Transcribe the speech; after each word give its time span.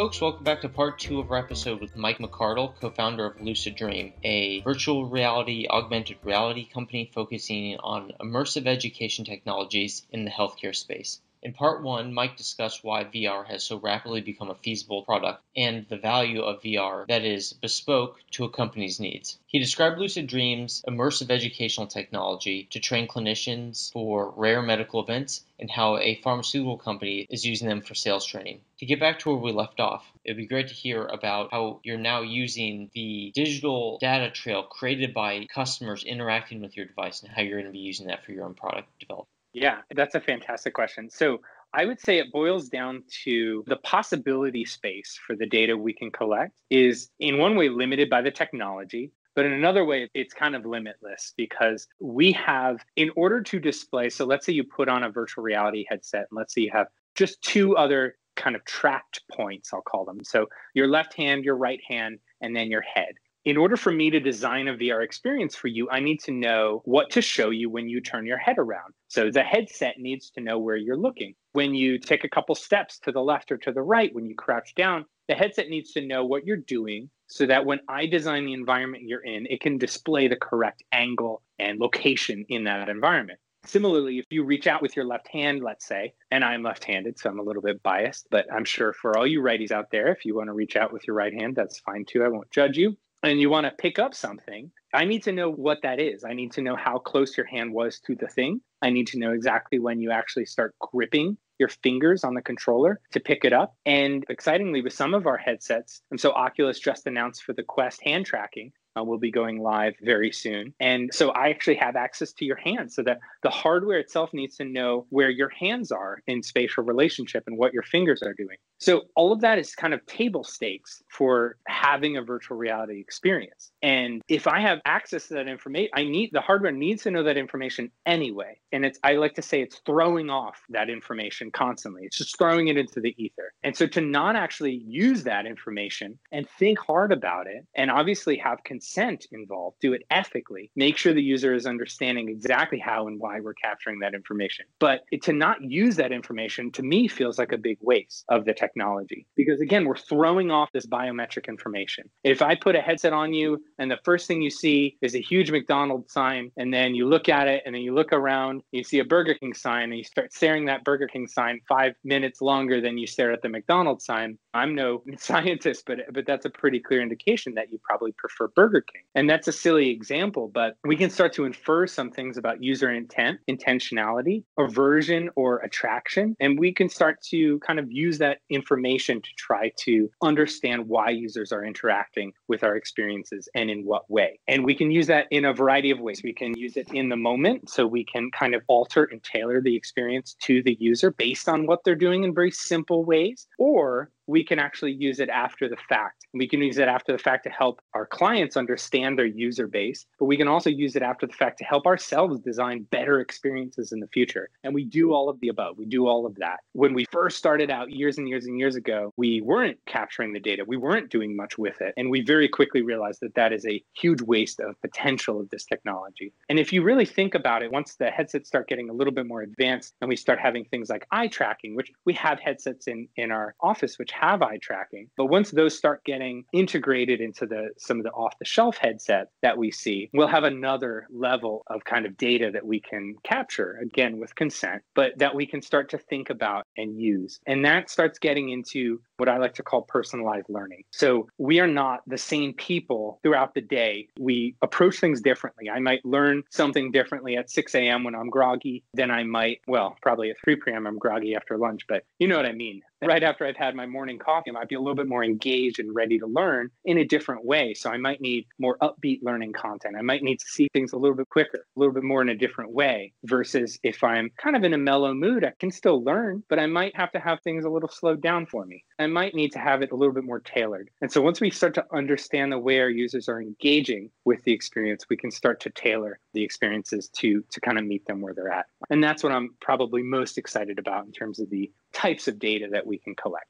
Folks, 0.00 0.18
welcome 0.18 0.44
back 0.44 0.62
to 0.62 0.68
part 0.70 0.98
two 0.98 1.20
of 1.20 1.30
our 1.30 1.36
episode 1.36 1.78
with 1.78 1.94
Mike 1.94 2.16
McCardle, 2.16 2.74
co-founder 2.80 3.26
of 3.26 3.38
Lucid 3.42 3.76
Dream, 3.76 4.14
a 4.24 4.62
virtual 4.62 5.04
reality, 5.04 5.66
augmented 5.68 6.16
reality 6.22 6.66
company 6.66 7.10
focusing 7.12 7.76
on 7.80 8.12
immersive 8.18 8.66
education 8.66 9.26
technologies 9.26 10.06
in 10.10 10.24
the 10.24 10.30
healthcare 10.30 10.74
space. 10.74 11.20
In 11.42 11.54
part 11.54 11.82
one, 11.82 12.12
Mike 12.12 12.36
discussed 12.36 12.84
why 12.84 13.02
VR 13.02 13.46
has 13.46 13.64
so 13.64 13.78
rapidly 13.78 14.20
become 14.20 14.50
a 14.50 14.54
feasible 14.54 15.04
product 15.04 15.42
and 15.56 15.88
the 15.88 15.96
value 15.96 16.42
of 16.42 16.60
VR 16.60 17.06
that 17.06 17.24
is 17.24 17.54
bespoke 17.54 18.20
to 18.32 18.44
a 18.44 18.50
company's 18.50 19.00
needs. 19.00 19.38
He 19.46 19.58
described 19.58 19.98
Lucid 19.98 20.26
Dream's 20.26 20.82
immersive 20.86 21.30
educational 21.30 21.86
technology 21.86 22.64
to 22.72 22.78
train 22.78 23.08
clinicians 23.08 23.90
for 23.90 24.34
rare 24.36 24.60
medical 24.60 25.02
events 25.02 25.42
and 25.58 25.70
how 25.70 25.96
a 25.96 26.16
pharmaceutical 26.16 26.76
company 26.76 27.26
is 27.30 27.46
using 27.46 27.68
them 27.68 27.80
for 27.80 27.94
sales 27.94 28.26
training. 28.26 28.60
To 28.80 28.84
get 28.84 29.00
back 29.00 29.20
to 29.20 29.30
where 29.30 29.38
we 29.38 29.52
left 29.52 29.80
off, 29.80 30.04
it 30.22 30.32
would 30.32 30.36
be 30.36 30.46
great 30.46 30.68
to 30.68 30.74
hear 30.74 31.06
about 31.06 31.52
how 31.52 31.80
you're 31.84 31.96
now 31.96 32.20
using 32.20 32.90
the 32.92 33.32
digital 33.34 33.96
data 33.98 34.30
trail 34.30 34.62
created 34.62 35.14
by 35.14 35.46
customers 35.46 36.04
interacting 36.04 36.60
with 36.60 36.76
your 36.76 36.84
device 36.84 37.22
and 37.22 37.32
how 37.32 37.40
you're 37.40 37.62
going 37.62 37.64
to 37.64 37.72
be 37.72 37.78
using 37.78 38.08
that 38.08 38.26
for 38.26 38.32
your 38.32 38.44
own 38.44 38.52
product 38.52 38.90
development. 38.98 39.28
Yeah, 39.52 39.78
that's 39.94 40.14
a 40.14 40.20
fantastic 40.20 40.74
question. 40.74 41.10
So 41.10 41.38
I 41.72 41.84
would 41.84 42.00
say 42.00 42.18
it 42.18 42.32
boils 42.32 42.68
down 42.68 43.04
to 43.24 43.64
the 43.66 43.76
possibility 43.76 44.64
space 44.64 45.18
for 45.26 45.36
the 45.36 45.46
data 45.46 45.76
we 45.76 45.92
can 45.92 46.10
collect 46.10 46.52
is 46.70 47.10
in 47.18 47.38
one 47.38 47.56
way 47.56 47.68
limited 47.68 48.10
by 48.10 48.22
the 48.22 48.30
technology, 48.30 49.12
but 49.34 49.44
in 49.46 49.52
another 49.52 49.84
way, 49.84 50.08
it's 50.14 50.34
kind 50.34 50.56
of 50.56 50.66
limitless 50.66 51.32
because 51.36 51.86
we 52.00 52.32
have, 52.32 52.84
in 52.96 53.10
order 53.16 53.40
to 53.42 53.58
display, 53.60 54.10
so 54.10 54.24
let's 54.24 54.46
say 54.46 54.52
you 54.52 54.64
put 54.64 54.88
on 54.88 55.04
a 55.04 55.10
virtual 55.10 55.44
reality 55.44 55.84
headset 55.88 56.26
and 56.30 56.36
let's 56.38 56.54
say 56.54 56.62
you 56.62 56.70
have 56.72 56.88
just 57.14 57.40
two 57.42 57.76
other 57.76 58.16
kind 58.36 58.56
of 58.56 58.64
tracked 58.64 59.22
points, 59.30 59.72
I'll 59.72 59.82
call 59.82 60.04
them. 60.04 60.24
So 60.24 60.46
your 60.74 60.88
left 60.88 61.14
hand, 61.14 61.44
your 61.44 61.56
right 61.56 61.80
hand, 61.88 62.18
and 62.40 62.54
then 62.54 62.70
your 62.70 62.82
head 62.82 63.14
in 63.44 63.56
order 63.56 63.76
for 63.76 63.90
me 63.90 64.10
to 64.10 64.20
design 64.20 64.68
a 64.68 64.74
VR 64.74 65.02
experience 65.02 65.54
for 65.54 65.68
you, 65.68 65.88
I 65.90 66.00
need 66.00 66.20
to 66.20 66.32
know 66.32 66.82
what 66.84 67.10
to 67.10 67.22
show 67.22 67.50
you 67.50 67.70
when 67.70 67.88
you 67.88 68.00
turn 68.00 68.26
your 68.26 68.36
head 68.36 68.58
around. 68.58 68.92
So 69.08 69.30
the 69.30 69.42
headset 69.42 69.98
needs 69.98 70.30
to 70.30 70.42
know 70.42 70.58
where 70.58 70.76
you're 70.76 70.96
looking. 70.96 71.34
When 71.52 71.74
you 71.74 71.98
take 71.98 72.24
a 72.24 72.28
couple 72.28 72.54
steps 72.54 72.98
to 73.00 73.12
the 73.12 73.22
left 73.22 73.50
or 73.50 73.56
to 73.58 73.72
the 73.72 73.82
right, 73.82 74.14
when 74.14 74.26
you 74.26 74.34
crouch 74.34 74.74
down, 74.74 75.06
the 75.28 75.34
headset 75.34 75.68
needs 75.68 75.92
to 75.92 76.06
know 76.06 76.24
what 76.24 76.44
you're 76.44 76.56
doing 76.56 77.08
so 77.28 77.46
that 77.46 77.64
when 77.64 77.80
I 77.88 78.06
design 78.06 78.44
the 78.44 78.52
environment 78.52 79.04
you're 79.04 79.24
in, 79.24 79.46
it 79.46 79.60
can 79.60 79.78
display 79.78 80.28
the 80.28 80.36
correct 80.36 80.82
angle 80.92 81.42
and 81.58 81.78
location 81.78 82.44
in 82.48 82.64
that 82.64 82.88
environment. 82.88 83.38
Similarly, 83.64 84.18
if 84.18 84.24
you 84.30 84.44
reach 84.44 84.66
out 84.66 84.82
with 84.82 84.96
your 84.96 85.04
left 85.04 85.28
hand, 85.28 85.62
let's 85.62 85.86
say, 85.86 86.14
and 86.30 86.44
I'm 86.44 86.62
left 86.62 86.84
handed, 86.84 87.18
so 87.18 87.30
I'm 87.30 87.38
a 87.38 87.42
little 87.42 87.62
bit 87.62 87.82
biased, 87.82 88.26
but 88.30 88.46
I'm 88.52 88.64
sure 88.64 88.92
for 88.92 89.16
all 89.16 89.26
you 89.26 89.40
righties 89.40 89.70
out 89.70 89.90
there, 89.90 90.08
if 90.08 90.24
you 90.24 90.34
want 90.34 90.48
to 90.48 90.54
reach 90.54 90.76
out 90.76 90.92
with 90.92 91.06
your 91.06 91.14
right 91.14 91.32
hand, 91.32 91.56
that's 91.56 91.78
fine 91.80 92.04
too. 92.06 92.24
I 92.24 92.28
won't 92.28 92.50
judge 92.50 92.76
you 92.76 92.96
and 93.22 93.40
you 93.40 93.50
want 93.50 93.66
to 93.66 93.70
pick 93.70 93.98
up 93.98 94.14
something, 94.14 94.70
I 94.94 95.04
need 95.04 95.22
to 95.24 95.32
know 95.32 95.50
what 95.50 95.82
that 95.82 96.00
is. 96.00 96.24
I 96.24 96.32
need 96.32 96.52
to 96.52 96.62
know 96.62 96.76
how 96.76 96.98
close 96.98 97.36
your 97.36 97.46
hand 97.46 97.72
was 97.72 98.00
to 98.00 98.14
the 98.14 98.28
thing. 98.28 98.60
I 98.82 98.90
need 98.90 99.06
to 99.08 99.18
know 99.18 99.32
exactly 99.32 99.78
when 99.78 100.00
you 100.00 100.10
actually 100.10 100.46
start 100.46 100.74
gripping 100.80 101.36
your 101.58 101.68
fingers 101.68 102.24
on 102.24 102.34
the 102.34 102.42
controller 102.42 103.00
to 103.12 103.20
pick 103.20 103.44
it 103.44 103.52
up. 103.52 103.76
And 103.84 104.24
excitingly, 104.30 104.80
with 104.80 104.94
some 104.94 105.12
of 105.14 105.26
our 105.26 105.36
headsets, 105.36 106.00
and 106.10 106.18
so 106.18 106.32
Oculus 106.32 106.80
just 106.80 107.06
announced 107.06 107.44
for 107.44 107.52
the 107.52 107.62
Quest 107.62 108.02
hand 108.02 108.24
tracking, 108.24 108.72
uh, 109.00 109.04
will 109.04 109.18
be 109.18 109.30
going 109.30 109.60
live 109.60 109.94
very 110.02 110.32
soon. 110.32 110.74
And 110.80 111.10
so 111.12 111.30
I 111.30 111.48
actually 111.48 111.76
have 111.76 111.96
access 111.96 112.32
to 112.34 112.44
your 112.44 112.56
hands 112.56 112.94
so 112.94 113.02
that 113.02 113.20
the 113.42 113.50
hardware 113.50 113.98
itself 113.98 114.32
needs 114.32 114.56
to 114.56 114.64
know 114.64 115.06
where 115.10 115.30
your 115.30 115.48
hands 115.48 115.90
are 115.92 116.22
in 116.26 116.42
spatial 116.42 116.84
relationship 116.84 117.44
and 117.46 117.56
what 117.56 117.72
your 117.72 117.82
fingers 117.82 118.22
are 118.22 118.34
doing. 118.34 118.56
So 118.78 119.02
all 119.14 119.30
of 119.30 119.42
that 119.42 119.58
is 119.58 119.74
kind 119.74 119.92
of 119.92 120.04
table 120.06 120.42
stakes 120.42 121.02
for 121.08 121.56
having 121.68 122.16
a 122.16 122.22
virtual 122.22 122.56
reality 122.56 122.98
experience. 122.98 123.70
And 123.82 124.22
if 124.28 124.46
I 124.46 124.60
have 124.60 124.80
access 124.86 125.28
to 125.28 125.34
that 125.34 125.48
information, 125.48 125.90
I 125.94 126.04
need 126.04 126.30
the 126.32 126.40
hardware 126.40 126.72
needs 126.72 127.02
to 127.02 127.10
know 127.10 127.22
that 127.24 127.36
information 127.36 127.90
anyway. 128.06 128.58
And 128.72 128.86
it's 128.86 128.98
I 129.04 129.14
like 129.14 129.34
to 129.34 129.42
say 129.42 129.60
it's 129.60 129.80
throwing 129.84 130.30
off 130.30 130.62
that 130.70 130.88
information 130.88 131.50
constantly. 131.50 132.04
It's 132.04 132.16
just 132.16 132.38
throwing 132.38 132.68
it 132.68 132.78
into 132.78 133.00
the 133.00 133.14
ether. 133.22 133.52
And 133.62 133.76
so 133.76 133.86
to 133.88 134.00
not 134.00 134.34
actually 134.34 134.76
use 134.86 135.24
that 135.24 135.44
information 135.44 136.18
and 136.32 136.48
think 136.58 136.78
hard 136.78 137.12
about 137.12 137.46
it 137.46 137.66
and 137.74 137.90
obviously 137.90 138.36
have 138.38 138.64
consent 138.90 139.26
involved, 139.32 139.76
do 139.80 139.92
it 139.92 140.02
ethically, 140.10 140.70
make 140.74 140.96
sure 140.96 141.12
the 141.12 141.22
user 141.22 141.54
is 141.54 141.66
understanding 141.66 142.28
exactly 142.28 142.78
how 142.78 143.06
and 143.06 143.20
why 143.20 143.40
we're 143.40 143.54
capturing 143.54 144.00
that 144.00 144.14
information. 144.14 144.64
But 144.78 145.00
to 145.22 145.32
not 145.32 145.62
use 145.62 145.96
that 145.96 146.12
information 146.12 146.72
to 146.72 146.82
me 146.82 147.08
feels 147.08 147.38
like 147.38 147.52
a 147.52 147.58
big 147.58 147.78
waste 147.80 148.24
of 148.28 148.44
the 148.44 148.54
technology. 148.54 149.26
Because 149.36 149.60
again, 149.60 149.84
we're 149.84 149.96
throwing 149.96 150.50
off 150.50 150.70
this 150.72 150.86
biometric 150.86 151.48
information. 151.48 152.10
If 152.24 152.42
I 152.42 152.54
put 152.54 152.76
a 152.76 152.80
headset 152.80 153.12
on 153.12 153.32
you 153.32 153.62
and 153.78 153.90
the 153.90 153.98
first 154.04 154.26
thing 154.26 154.42
you 154.42 154.50
see 154.50 154.96
is 155.02 155.14
a 155.14 155.20
huge 155.20 155.50
McDonald's 155.50 156.12
sign, 156.12 156.50
and 156.56 156.72
then 156.72 156.94
you 156.94 157.08
look 157.08 157.28
at 157.28 157.48
it 157.48 157.62
and 157.64 157.74
then 157.74 157.82
you 157.82 157.94
look 157.94 158.12
around, 158.12 158.62
you 158.72 158.82
see 158.82 158.98
a 158.98 159.04
Burger 159.04 159.34
King 159.34 159.54
sign, 159.54 159.84
and 159.84 159.98
you 159.98 160.04
start 160.04 160.32
staring 160.32 160.64
that 160.66 160.84
Burger 160.84 161.06
King 161.06 161.26
sign 161.26 161.60
five 161.68 161.94
minutes 162.04 162.40
longer 162.40 162.80
than 162.80 162.98
you 162.98 163.06
stare 163.06 163.32
at 163.32 163.42
the 163.42 163.48
McDonald's 163.48 164.04
sign. 164.04 164.38
I'm 164.54 164.74
no 164.74 165.02
scientist, 165.18 165.84
but 165.86 165.98
but 166.12 166.26
that's 166.26 166.44
a 166.44 166.50
pretty 166.50 166.80
clear 166.80 167.02
indication 167.02 167.54
that 167.54 167.70
you 167.70 167.78
probably 167.82 168.12
prefer 168.12 168.48
Burger 168.48 168.80
King. 168.80 169.02
And 169.14 169.28
that's 169.28 169.48
a 169.48 169.52
silly 169.52 169.90
example, 169.90 170.50
but 170.52 170.76
we 170.84 170.96
can 170.96 171.10
start 171.10 171.32
to 171.34 171.44
infer 171.44 171.86
some 171.86 172.10
things 172.10 172.36
about 172.36 172.62
user 172.62 172.90
intent, 172.90 173.40
intentionality, 173.48 174.44
aversion, 174.58 175.30
or 175.36 175.58
attraction. 175.58 176.36
And 176.40 176.58
we 176.58 176.72
can 176.72 176.88
start 176.88 177.22
to 177.30 177.58
kind 177.60 177.78
of 177.78 177.90
use 177.90 178.18
that 178.18 178.38
information 178.50 179.20
to 179.22 179.28
try 179.36 179.70
to 179.80 180.10
understand 180.22 180.88
why 180.88 181.10
users 181.10 181.52
are 181.52 181.64
interacting 181.64 182.32
with 182.48 182.64
our 182.64 182.76
experiences 182.76 183.48
and 183.54 183.70
in 183.70 183.84
what 183.84 184.10
way. 184.10 184.40
And 184.48 184.64
we 184.64 184.74
can 184.74 184.90
use 184.90 185.06
that 185.06 185.26
in 185.30 185.44
a 185.44 185.52
variety 185.52 185.90
of 185.90 186.00
ways. 186.00 186.22
We 186.22 186.32
can 186.32 186.56
use 186.56 186.76
it 186.76 186.88
in 186.92 187.08
the 187.08 187.16
moment, 187.16 187.70
so 187.70 187.86
we 187.86 188.04
can 188.04 188.30
kind 188.30 188.54
of 188.54 188.62
alter 188.68 189.04
and 189.04 189.22
tailor 189.22 189.60
the 189.60 189.76
experience 189.76 190.36
to 190.42 190.62
the 190.62 190.76
user 190.80 191.10
based 191.12 191.48
on 191.48 191.66
what 191.66 191.84
they're 191.84 191.94
doing 191.94 192.24
in 192.24 192.34
very 192.34 192.50
simple 192.50 193.04
ways. 193.04 193.46
Or 193.58 194.10
we 194.30 194.44
can 194.44 194.58
actually 194.58 194.92
use 194.92 195.20
it 195.20 195.28
after 195.28 195.68
the 195.68 195.76
fact. 195.88 196.26
We 196.32 196.48
can 196.48 196.60
use 196.60 196.78
it 196.78 196.88
after 196.88 197.12
the 197.12 197.18
fact 197.18 197.44
to 197.44 197.50
help 197.50 197.80
our 197.94 198.06
clients 198.06 198.56
understand 198.56 199.18
their 199.18 199.26
user 199.26 199.66
base, 199.66 200.06
but 200.18 200.26
we 200.26 200.36
can 200.36 200.48
also 200.48 200.70
use 200.70 200.94
it 200.96 201.02
after 201.02 201.26
the 201.26 201.32
fact 201.32 201.58
to 201.58 201.64
help 201.64 201.86
ourselves 201.86 202.38
design 202.40 202.86
better 202.90 203.20
experiences 203.20 203.92
in 203.92 204.00
the 204.00 204.06
future. 204.08 204.48
And 204.62 204.72
we 204.72 204.84
do 204.84 205.12
all 205.12 205.28
of 205.28 205.40
the 205.40 205.48
above. 205.48 205.78
We 205.78 205.86
do 205.86 206.06
all 206.06 206.26
of 206.26 206.36
that. 206.36 206.60
When 206.72 206.94
we 206.94 207.04
first 207.10 207.38
started 207.38 207.70
out 207.70 207.90
years 207.90 208.18
and 208.18 208.28
years 208.28 208.46
and 208.46 208.58
years 208.58 208.76
ago, 208.76 209.12
we 209.16 209.40
weren't 209.40 209.78
capturing 209.86 210.32
the 210.32 210.40
data. 210.40 210.64
We 210.66 210.76
weren't 210.76 211.10
doing 211.10 211.34
much 211.36 211.58
with 211.58 211.80
it. 211.80 211.92
And 211.96 212.10
we 212.10 212.20
very 212.20 212.48
quickly 212.48 212.82
realized 212.82 213.20
that 213.22 213.34
that 213.34 213.52
is 213.52 213.66
a 213.66 213.82
huge 213.94 214.22
waste 214.22 214.60
of 214.60 214.80
potential 214.80 215.40
of 215.40 215.50
this 215.50 215.64
technology. 215.64 216.32
And 216.48 216.58
if 216.58 216.72
you 216.72 216.82
really 216.82 217.06
think 217.06 217.34
about 217.34 217.64
it, 217.64 217.72
once 217.72 217.96
the 217.96 218.10
headsets 218.10 218.48
start 218.48 218.68
getting 218.68 218.90
a 218.90 218.92
little 218.92 219.12
bit 219.12 219.26
more 219.26 219.42
advanced 219.42 219.94
and 220.00 220.08
we 220.08 220.16
start 220.16 220.38
having 220.38 220.64
things 220.66 220.88
like 220.88 221.06
eye 221.10 221.26
tracking, 221.26 221.74
which 221.74 221.90
we 222.04 222.12
have 222.14 222.38
headsets 222.38 222.86
in 222.86 223.08
in 223.16 223.32
our 223.32 223.54
office 223.60 223.98
which 223.98 224.12
have 224.20 224.42
eye 224.42 224.58
tracking. 224.62 225.08
But 225.16 225.26
once 225.26 225.50
those 225.50 225.76
start 225.76 226.04
getting 226.04 226.44
integrated 226.52 227.20
into 227.20 227.46
the 227.46 227.70
some 227.78 227.98
of 227.98 228.04
the 228.04 228.10
off 228.10 228.38
the 228.38 228.44
shelf 228.44 228.76
headsets 228.76 229.30
that 229.42 229.56
we 229.56 229.70
see, 229.70 230.10
we'll 230.12 230.28
have 230.28 230.44
another 230.44 231.06
level 231.10 231.62
of 231.68 231.84
kind 231.84 232.06
of 232.06 232.16
data 232.16 232.50
that 232.52 232.66
we 232.66 232.80
can 232.80 233.16
capture 233.24 233.78
again 233.82 234.18
with 234.18 234.34
consent, 234.34 234.82
but 234.94 235.16
that 235.18 235.34
we 235.34 235.46
can 235.46 235.62
start 235.62 235.88
to 235.90 235.98
think 235.98 236.30
about 236.30 236.64
and 236.76 237.00
use. 237.00 237.40
And 237.46 237.64
that 237.64 237.90
starts 237.90 238.18
getting 238.18 238.50
into 238.50 239.00
what 239.16 239.28
I 239.28 239.38
like 239.38 239.54
to 239.54 239.62
call 239.62 239.82
personalized 239.82 240.48
learning. 240.48 240.82
So 240.92 241.28
we 241.38 241.60
are 241.60 241.66
not 241.66 242.00
the 242.06 242.18
same 242.18 242.54
people 242.54 243.20
throughout 243.22 243.54
the 243.54 243.60
day. 243.60 244.08
We 244.18 244.56
approach 244.62 244.98
things 244.98 245.20
differently. 245.20 245.68
I 245.70 245.78
might 245.78 246.04
learn 246.04 246.42
something 246.50 246.90
differently 246.90 247.36
at 247.36 247.50
6 247.50 247.74
a.m. 247.74 248.04
when 248.04 248.14
I'm 248.14 248.30
groggy 248.30 248.84
than 248.94 249.10
I 249.10 249.24
might, 249.24 249.60
well, 249.66 249.96
probably 250.02 250.30
at 250.30 250.36
3 250.44 250.56
p.m. 250.56 250.86
I'm 250.86 250.98
groggy 250.98 251.34
after 251.34 251.58
lunch, 251.58 251.86
but 251.88 252.04
you 252.18 252.28
know 252.28 252.36
what 252.36 252.46
I 252.46 252.52
mean 252.52 252.82
right 253.08 253.22
after 253.22 253.46
I've 253.46 253.56
had 253.56 253.74
my 253.74 253.86
morning 253.86 254.18
coffee, 254.18 254.50
I 254.50 254.52
might 254.52 254.68
be 254.68 254.74
a 254.74 254.80
little 254.80 254.94
bit 254.94 255.08
more 255.08 255.24
engaged 255.24 255.78
and 255.78 255.94
ready 255.94 256.18
to 256.18 256.26
learn 256.26 256.70
in 256.84 256.98
a 256.98 257.04
different 257.04 257.44
way. 257.44 257.74
So 257.74 257.90
I 257.90 257.96
might 257.96 258.20
need 258.20 258.46
more 258.58 258.76
upbeat 258.82 259.22
learning 259.22 259.52
content. 259.52 259.96
I 259.98 260.02
might 260.02 260.22
need 260.22 260.38
to 260.38 260.46
see 260.46 260.68
things 260.72 260.92
a 260.92 260.96
little 260.96 261.16
bit 261.16 261.28
quicker, 261.28 261.64
a 261.76 261.78
little 261.78 261.94
bit 261.94 262.02
more 262.02 262.22
in 262.22 262.28
a 262.28 262.34
different 262.34 262.72
way 262.72 263.12
versus 263.24 263.78
if 263.82 264.02
I'm 264.04 264.30
kind 264.36 264.56
of 264.56 264.64
in 264.64 264.74
a 264.74 264.78
mellow 264.78 265.14
mood, 265.14 265.44
I 265.44 265.52
can 265.58 265.70
still 265.70 266.02
learn, 266.02 266.42
but 266.48 266.58
I 266.58 266.66
might 266.66 266.96
have 266.96 267.12
to 267.12 267.20
have 267.20 267.40
things 267.42 267.64
a 267.64 267.70
little 267.70 267.88
slowed 267.88 268.20
down 268.20 268.46
for 268.46 268.64
me. 268.66 268.84
I 269.00 269.06
might 269.06 269.34
need 269.34 269.52
to 269.52 269.58
have 269.58 269.80
it 269.80 269.92
a 269.92 269.96
little 269.96 270.12
bit 270.12 270.24
more 270.24 270.40
tailored. 270.40 270.90
And 271.00 271.10
so 271.10 271.22
once 271.22 271.40
we 271.40 271.50
start 271.50 271.72
to 271.74 271.86
understand 271.90 272.52
the 272.52 272.58
way 272.58 272.80
our 272.80 272.90
users 272.90 273.30
are 273.30 273.40
engaging 273.40 274.10
with 274.26 274.44
the 274.44 274.52
experience, 274.52 275.06
we 275.08 275.16
can 275.16 275.30
start 275.30 275.58
to 275.60 275.70
tailor 275.70 276.18
the 276.34 276.42
experiences 276.42 277.08
to 277.16 277.42
to 277.50 277.60
kind 277.60 277.78
of 277.78 277.86
meet 277.86 278.04
them 278.06 278.20
where 278.20 278.34
they're 278.34 278.52
at. 278.52 278.66
And 278.90 279.02
that's 279.02 279.22
what 279.22 279.32
I'm 279.32 279.54
probably 279.60 280.02
most 280.02 280.36
excited 280.36 280.78
about 280.78 281.06
in 281.06 281.12
terms 281.12 281.40
of 281.40 281.48
the 281.48 281.70
types 281.94 282.28
of 282.28 282.38
data 282.38 282.68
that 282.72 282.86
we 282.86 282.98
can 282.98 283.14
collect. 283.14 283.46